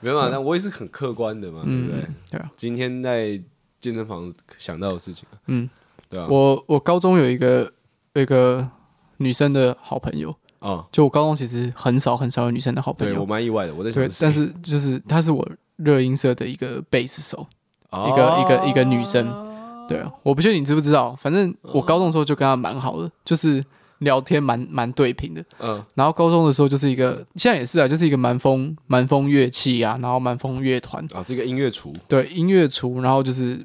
[0.00, 2.06] 没办法，那我也是很客观的嘛，对不对？
[2.30, 2.50] 对啊。
[2.56, 3.38] 今天在
[3.80, 5.68] 健身房想到的事情，嗯，
[6.08, 6.26] 对啊。
[6.30, 7.70] 我我高中有一个
[8.14, 8.66] 有一个
[9.18, 13.74] 女生的好朋友啊，就我高中其实很少很少有女生的好朋友，对我蛮意外的。
[13.74, 17.46] 我在想，但是就是她是我热音社的一个贝斯手，
[17.90, 19.47] 一个一个一个女生。
[19.88, 23.64] 对啊，我不确定你知不知道，反正我高中的时候就跟他蛮好的，就是
[23.98, 25.44] 聊天蛮蛮对频的。
[25.58, 31.92] 嗯，然后高中的时候就是一个，现在也是啊，就是一个蛮风蛮风乐器啊，然后蛮风乐团啊，是一个音乐厨。
[32.06, 33.64] 对，音乐厨，然后就是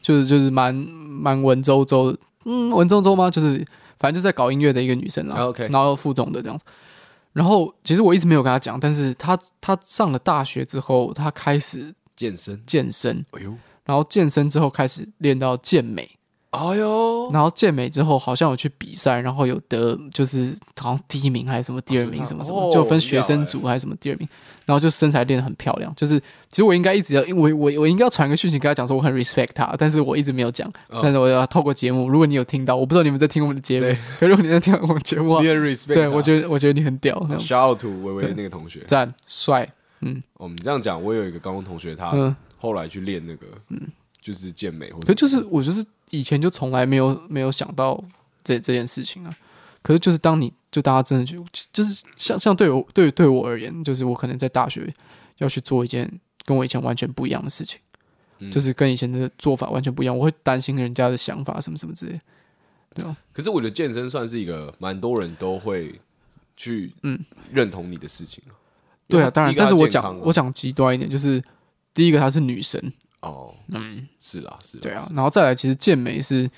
[0.00, 3.30] 就是就是蛮蛮文绉绉，嗯，文绉绉吗？
[3.30, 3.64] 就是
[3.98, 5.36] 反正就在搞音乐的一个女生啦。
[5.44, 6.58] OK，然后副总的这样。
[7.32, 13.24] 然后其实我一直没有跟他讲，但是他他上了大学之后，他开始健身健身。
[13.32, 13.54] 哎呦。
[13.86, 16.10] 然后健身之后开始练到健美，
[16.50, 17.30] 哎呦！
[17.32, 24.28] 然后健美之后好像有去比赛，然后有得就是好像第一名还是什么第二名什么什么，就分学生组还是什么第二名，
[24.64, 25.92] 然后就身材练得很漂亮。
[25.96, 26.18] 就是
[26.48, 30.70] 其实我应该一直要，因为我我我应该要传个讯息跟他讲说我很 respect 他，但是我一直没有讲。
[31.02, 37.14] 但是我要透过节目，如果你有听到，我不知道你们在听我们的节目，可 如果你在听我们节目，你很 respect，对我觉得我觉得你很屌。
[37.38, 39.68] shout out 维维那个同学，赞帅，
[40.00, 42.34] 嗯，我们这样讲，我有一个高中同学他。
[42.58, 43.80] 后来去练那个嗯
[44.20, 48.02] 就是健美，或者可就是我就是以前就从来没有没有想到
[48.42, 49.36] 这这件事情啊。
[49.82, 54.92] 可是就是当你就大家真的就就是像像对我对对我而言，就是我可能在大学
[55.38, 56.10] 要去做一件
[56.44, 57.78] 跟我以前完全不一样的事情，
[58.40, 62.20] 嗯、就是跟以前的做法完全不一样，我会担心人家的想法什么什么之类，
[62.94, 63.16] 对啊。
[63.32, 66.00] 可是我觉得健身算是一个蛮多人都会
[66.56, 67.24] 去嗯。
[67.52, 68.42] 认同你的事情、
[69.06, 71.40] 对啊，当然，但是我讲我讲极端一点，就是
[71.96, 72.92] 第一个她是女神。
[73.20, 76.48] 哦，嗯，是啦，是啦，对啊，然后再来，其实健美是，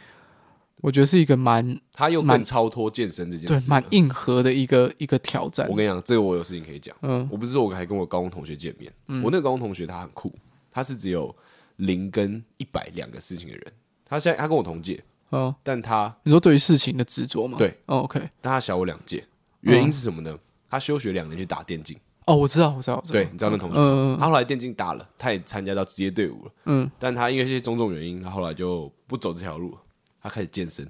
[0.83, 5.67] 我觉得是一个蛮，他又蛮超脱健身这件事，对，蛮硬核的一个一个挑战。
[5.71, 10.31] 我跟你讲，这个我有事情可以讲，嗯，我不是说我还跟我高中同学见面，嗯，我那个高中同学他很酷，
[10.71, 11.35] 他是只有
[11.77, 13.73] 零跟一百两个事情的人，
[14.05, 17.57] 他现在他跟我同届，嗯，但他你说对于事情的执着吗？
[17.57, 19.25] 对，OK，但他小我两届，
[19.61, 20.37] 原因是什么呢？
[20.69, 21.97] 他休学两年去打电竞。
[22.29, 23.77] 哦，我知道，我知道，对，你知道那同学，
[24.21, 29.79] 他后来电竞打了，他也参加到职业队伍了，嗯，但他因为一些种种原因，他后来就不走这条路了，
[30.21, 30.87] 他开始健身。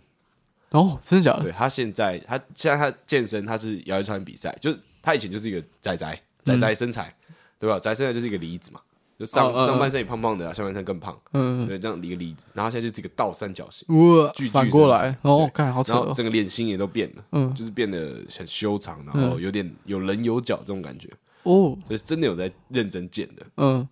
[0.71, 1.45] 哦，真的假的？
[1.45, 7.15] 对，他现在，他现在他健身，他是摇一穿比赛，就是他以前就是一个宅宅宅宅身材，
[7.59, 7.79] 对吧？
[7.79, 8.81] 宅身材就是一个梨子嘛。
[9.19, 11.19] 就上上半身也胖胖的，下半身更胖。
[11.33, 12.47] 嗯，对，这样一个梨子。
[12.53, 15.93] 然后现在就是一个倒三角形，哇，反过来哦，看好扯。
[15.95, 21.11] 然后整个脸型也都变了，嗯，就是变得很修长，然后有点有棱有角这种感觉。
[21.45, 23.47] 哦，就是真的有在认真健的。
[23.57, 23.89] 嗯，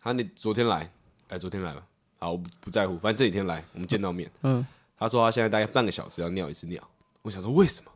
[0.00, 0.90] 他那昨天来，
[1.28, 1.84] 哎，昨天来了。
[2.18, 4.30] 好，我不不在乎，反正这几天来，我们见到面。
[4.42, 4.66] 嗯，
[4.98, 6.82] 他说他现在大概半个小时要尿一次尿。
[7.22, 7.90] 我想说为什么？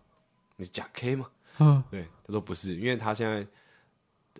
[0.57, 1.27] 你是假 K 吗？
[1.59, 3.47] 嗯，对，他说不是，因为他现在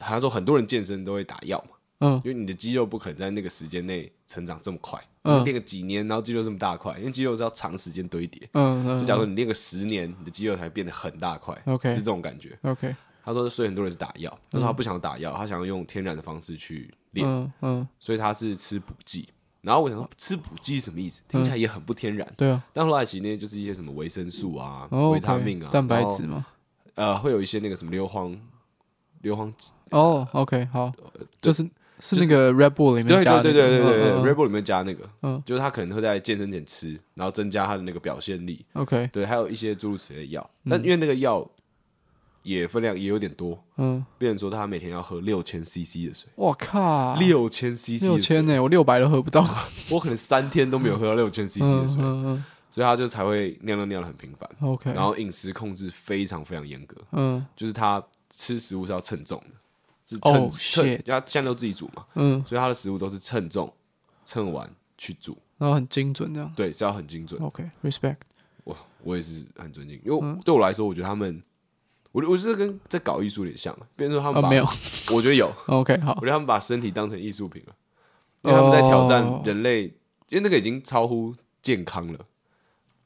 [0.01, 1.77] 好像说很多人健身都会打药嘛。
[2.01, 12.95] 嗯，因为你的肌肉不可能在那个时间内成长这么快，嗯，练个几年，然后肌肉这么大块，因为肌肉是要长时间堆叠，嗯，就假如你练个十年，你的肌肉才变得很大块，OK，是这种感觉，OK。
[13.25, 19.29] 他说，所以很多人是打药，但是他不想打药，他想要用天然的方式去练，嗯，所以他是吃补剂。
[19.63, 21.23] 然后我想说，吃补剂什么意思？
[21.29, 22.63] 听起来也很不天然，对啊。
[22.73, 26.45] 但后来其实那就是一些什么维生素啊、维他命啊、蛋白质嘛，
[26.95, 28.39] 呃，会有一些那个什么硫磺、
[29.23, 29.53] 硫磺。
[29.91, 30.93] 哦，OK，好，
[31.41, 31.69] 就是。
[32.01, 38.63] 是那个 Red Bull 里面加的，对对对对对，Red Bull 里面加那个，嗯，就是他可能会在健身前吃，然后增加他的那个表现力。
[38.75, 41.49] OK，对，还有一些诸如此类的药，但因为那个药
[42.45, 46.31] 也分量也有点多，嗯，变成说他每天要喝六千 CC 的水。
[46.37, 49.45] 我靠，六千 CC，六千呢，我六百都喝不到，
[49.91, 51.97] 我可能三天都没有喝到六千 CC 的水，
[52.71, 54.49] 所以他就才会尿尿尿的很频繁。
[54.61, 59.47] OK，然后饮食控制非常非常严格，嗯，就是他吃食物是要称重的。
[60.07, 63.73] 是称称，因为他现在都自己煮嘛，嗯，所以他的食物都是称重，
[64.27, 67.43] 称完去煮，然后很精准这样，对，是要很精准。
[67.43, 68.17] OK，respect，
[68.65, 71.43] 我我也是很尊敬，因为对我来说，我觉得他们，
[72.15, 74.65] 我我觉得跟在搞艺术有点像，变成说他们把，没有，
[75.13, 77.75] 我觉得有，OK，好，我觉得他们把身体当成艺术品了，
[78.45, 79.83] 因为他们在挑战人类，
[80.29, 82.21] 因为那个已经超乎健康了。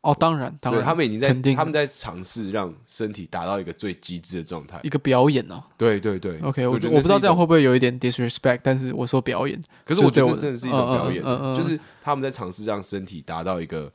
[0.02, 5.62] 哦，当然，当然，他们已经在，他们在尝试让身体达到一个最极致的状态，一个表演哦。
[5.78, 13.90] 对对对，OK，我我不知道这样会不会有一点 disrespect，但是我说表演，可是我觉得真的是一种表演，就是他们在尝试让身体达到一个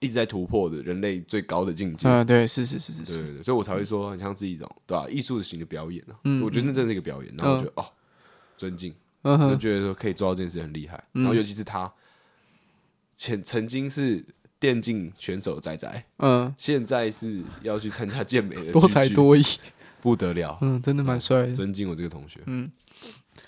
[0.00, 2.08] 一直在突破的人类最高的境界。
[2.08, 5.06] 嗯，对，是是是是是，对对，所以我才会说很像是一种对吧？
[5.08, 7.86] 艺术型的表演呢，我觉得那真的是一个表演，然后我觉得哦，
[8.56, 8.92] 尊敬，
[9.22, 11.92] 就觉得说可以做到这件事很厉害，然后尤其是他，
[13.16, 14.24] 前曾经是。
[14.60, 19.42] 电竞选手仔仔，嗯，现在是要去参加健美的，多才多艺，
[20.02, 22.70] 不得了，嗯，真的蛮帅的，尊敬我这个同学，嗯，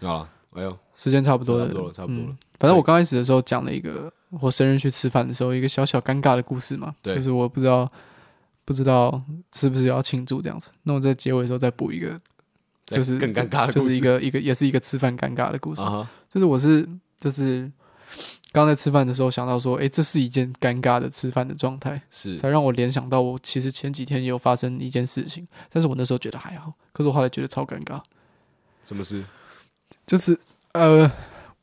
[0.01, 2.37] 好了，哎呦，时间差不多了，差不多了，差不多了。
[2.59, 7.91] 反正我刚开始的时候讲了一个我生日去吃饭的时候一个小小尴尬的故事嘛，就是我不知道
[8.65, 9.23] 不知道
[9.55, 12.19] 是不是要庆祝这样子，那我在结尾的时候再补一个，
[12.87, 15.83] 就是更尴尬的故事，就是一个一个也是一个吃饭尴尬的故事，
[16.31, 17.71] 就是我是就是。
[18.53, 27.99] 刚在吃饭的时候想到说，哎，这是一件尴尬的吃饭的状态，是才让我联想到我其实前几天也有发生一件事情，但是我那时候觉得还好，可是我后来觉得超尴尬。
[28.85, 29.25] 什么事？
[30.07, 30.39] 就是
[30.73, 31.11] 呃，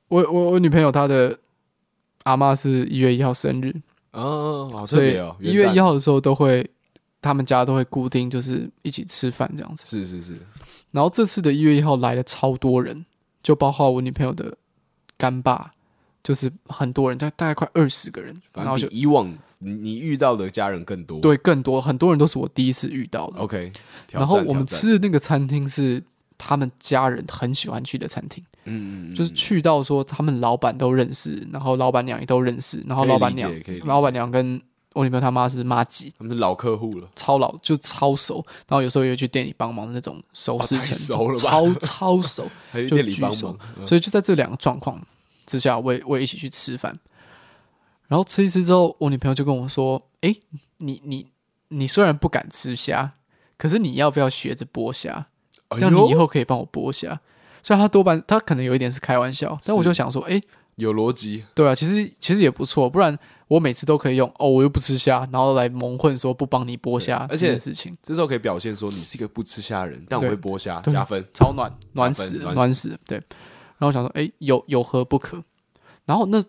[0.07, 1.38] 我我我女朋友她的
[2.30, 3.75] 阿妈是一月一号生日
[4.11, 6.69] 哦，好特别哦，一月一号的时候都会
[7.21, 10.38] 他们家都会固定就是一起吃饭这样子，是是是。
[10.91, 13.05] 然后这次的一月一号来了超多人，
[13.41, 14.55] 就包括我女朋友的
[15.17, 15.71] 干爸。
[16.21, 23.39] 就是很多人，大大概快二十个人，然后就以往你遇到的家人更多，对，更多，很多人都是我第一次遇到的。
[23.39, 23.71] OK，
[24.11, 26.03] 然后我们吃的那个餐厅是
[26.38, 33.51] 他们家人很喜欢去的餐厅，嗯嗯，就是去到说他们老板都认识，然后老板娘也都认识，然后老板娘，
[33.86, 34.61] 老板娘跟
[34.93, 42.47] 我女朋友他妈是妈吉，他们是老客户了，超老就超熟，然后有时候也去店里帮忙的那种熟识程度，超超熟，
[42.88, 45.01] 就巨熟，所以就在这两个状况。
[45.45, 46.95] 之下，我也我也一起去吃饭。
[48.07, 50.36] 然后吃一吃之后，我女朋友就跟我说：“哎，
[50.78, 51.28] 你你
[51.70, 53.13] 你虽然不敢吃虾，
[53.57, 55.26] 可是你要不要学着剥虾？
[55.72, 57.20] 这样你以后可以帮我剥虾。”
[57.64, 60.41] 虽然他多半他可能有一点是开玩笑，但我就想说：“哎，
[60.76, 72.97] 有逻辑。”对啊，其实其实也不错，不然我每次都可以用哦，我又不吃虾，然后来蒙混说不帮你剥虾，而且事情这时候可以表现说你是一个不吃虾的人，但我会剥虾，加分，超暖暖死暖死。
[73.05, 75.43] 对，然后我想说：“哎，有有何不可？”
[76.05, 76.43] 然后那。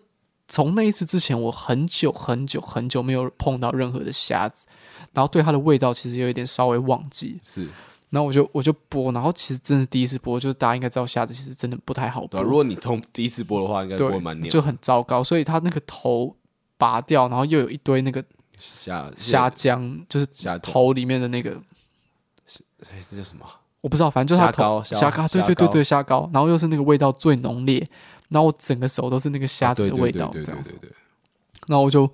[0.47, 4.65] 从那一次之前，我很久很久很久没有碰到任何的虾子，
[5.13, 7.39] 然后对它的味道其实有一点稍微忘记。
[7.41, 7.69] 是，
[8.11, 12.41] 然后我就我就剥，然后其实真的第一次剥，就是大家应该知道虾子其实真的不太好剥。
[12.41, 15.23] 如果你从第一次剥的话，应该剥蛮黏，就很糟糕。
[15.23, 16.35] 所以它那个头
[16.77, 18.23] 拔掉，然后又有一堆那个
[18.59, 20.27] 虾虾浆，就是
[20.61, 21.51] 头里面的那个，
[22.91, 23.45] 哎，这叫什么？
[23.79, 27.87] 我不知道，反正就是它头虾膏，对对对对，虾膏，然后又是那个味道最浓烈。
[28.29, 30.73] 然后我整个手都是那个虾子的味道，这样子。
[31.67, 32.09] 然后我就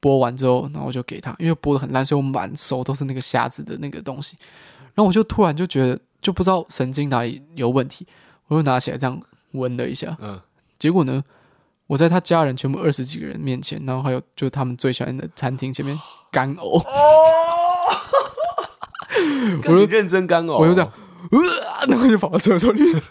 [0.00, 4.36] 剥完之后，然后我就给他，因为剥的很烂，所以我满手都是那个虾子的那个东西。
[4.96, 8.04] 然后我就突然就觉得，就不知道神经哪里有问题，
[8.48, 9.22] 我就拿起来这样
[9.52, 10.16] 闻了一下。
[10.20, 10.40] 嗯。
[10.78, 11.22] 结果呢，
[11.86, 15.96] 我在他家人全部二十几个人面前，然后还有就他们最喜欢的餐厅前面
[16.32, 16.80] 干呕。
[16.80, 16.84] 哦。
[19.66, 20.92] 我就认真干呕，我就这样，
[21.30, 23.02] 呃，然后就跑到厕所里面。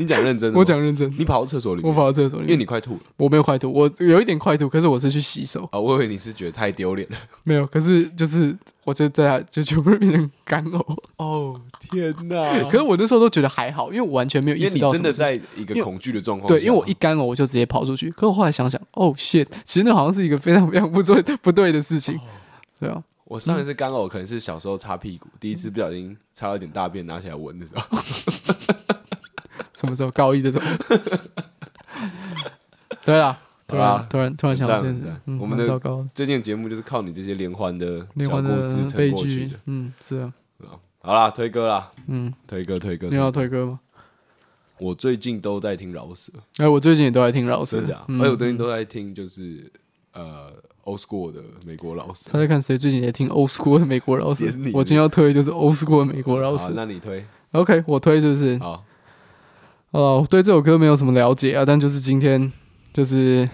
[0.00, 1.12] 你讲认真的，我讲认真。
[1.18, 3.00] 你跑到厕所里面，我跑到厕所里面，因为你快吐了。
[3.18, 5.68] 我没有快吐，我有一点快吐，可是我是去洗手。
[5.70, 7.16] 啊，我以为你是觉得太丢脸了。
[7.44, 10.96] 没有，可是就是我就在就全部变成干呕。
[11.18, 12.62] 哦天哪！
[12.70, 14.88] 可是我那时候都觉得还好，因为我完全没有意识到。
[14.88, 16.48] 你真的在一个恐惧的状况。
[16.48, 18.10] 对，因为我一干呕我就直接跑出去。
[18.12, 22.18] 可是我后来想想，哦 shit，其实那好像是一个非常非常不对不对的事情。
[22.78, 27.98] 对啊，我上一次干呕可能是小时候擦屁股，第一次不小心擦了点大便，拿起来闻的时候。
[29.80, 30.64] 什么时候高一的时候？
[33.04, 35.10] 对啊，突然突然突然想到这样子，
[35.40, 36.06] 我们的糟糕。
[36.14, 38.60] 这件节目就是靠你这些连环的连环的
[38.94, 40.32] 悲剧，嗯，是啊，
[41.00, 43.80] 好啦，推歌啦，嗯，推歌推歌，你要推歌吗？
[44.78, 49.70] 我最近都在听饶舌，哎，我最近也都在听饶舌，而且我最近都在听就是
[50.12, 50.52] 呃
[50.84, 52.30] ，old school 的美国饶舌。
[52.30, 54.44] 他在看谁最近在听 old school 的美国饶舌？
[54.74, 56.70] 我今天要推就是 old school 的美国饶舌。
[56.74, 58.84] 那你推？OK，我推就是好。
[59.90, 62.52] 哦，我对这首歌没有什么了解啊，但就是今天，
[62.92, 63.48] 就是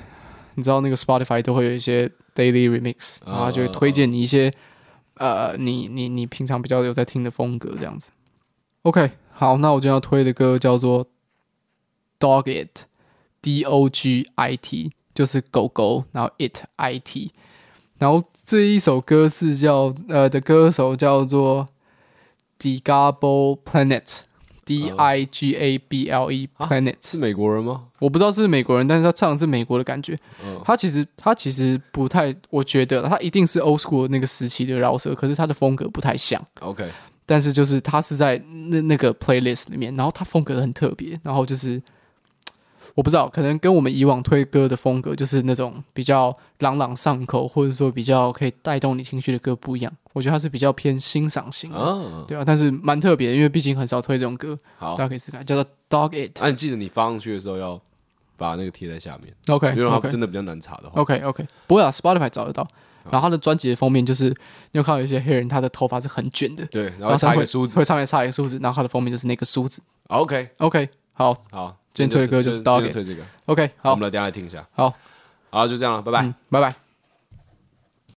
[0.54, 4.52] 你知道那个 Spotify 都会有一些 daily remix，然后就会推荐你一些
[5.14, 8.10] 呃，你你你平常比较有在听的风格这样子。
[8.82, 11.06] OK，好，那我今天要推的歌叫做
[12.20, 17.32] Dog It，D O G I T，就是狗狗，然后 It I T，
[17.96, 21.68] 然后这一首歌是叫呃的歌手叫做
[22.60, 24.25] Digable Planet。
[24.66, 27.84] D I G A B L E Planet 是美国人吗？
[28.00, 30.18] 我不知道是美国人，但是他唱的是美国的感觉。
[30.44, 36.44] 嗯、他其实他其实不太，我觉得他一定是 Old School 那个时期的饶舌，可是他的风格不太像。
[36.60, 36.90] OK，
[37.24, 38.36] 但是就是他是在
[38.68, 41.80] 那那个 Playlist 里面，然后他风格很特别，然后就是。
[42.96, 49.92] 我不知道，可能跟我们以往推歌的风格，就是那种比较朗朗上口，或者说比较可以带动你情绪的歌不一样。
[50.14, 54.58] 我觉得它是比较偏欣赏型的，哦、对啊，但是蛮特别的，因为毕竟很少推这种歌。
[54.78, 56.32] 好，大家可以试看，叫做 Dog It。
[56.40, 57.78] 那、啊、你记得你发上去的时候要
[58.38, 59.76] 把那个贴在下面，OK？
[59.76, 61.46] 因为它真的比较难查的话，OK OK。
[61.66, 62.66] 不会啊，Spotify 找得到。
[63.08, 64.34] 然后他的专辑的封面就是，你
[64.72, 69.80] 有看到有一些黑人，他的头发是很卷的，对，然后插一个梳子，会上面插一个梳子，然后他的封面就是那个梳子。
[70.08, 71.76] OK OK，好好。
[71.96, 73.22] 今天推的歌就是 Dog It，推这个。
[73.46, 74.66] OK，好，我们来等下来听一下。
[74.74, 74.92] 好，
[75.48, 76.85] 好，就这样了，拜拜，拜拜。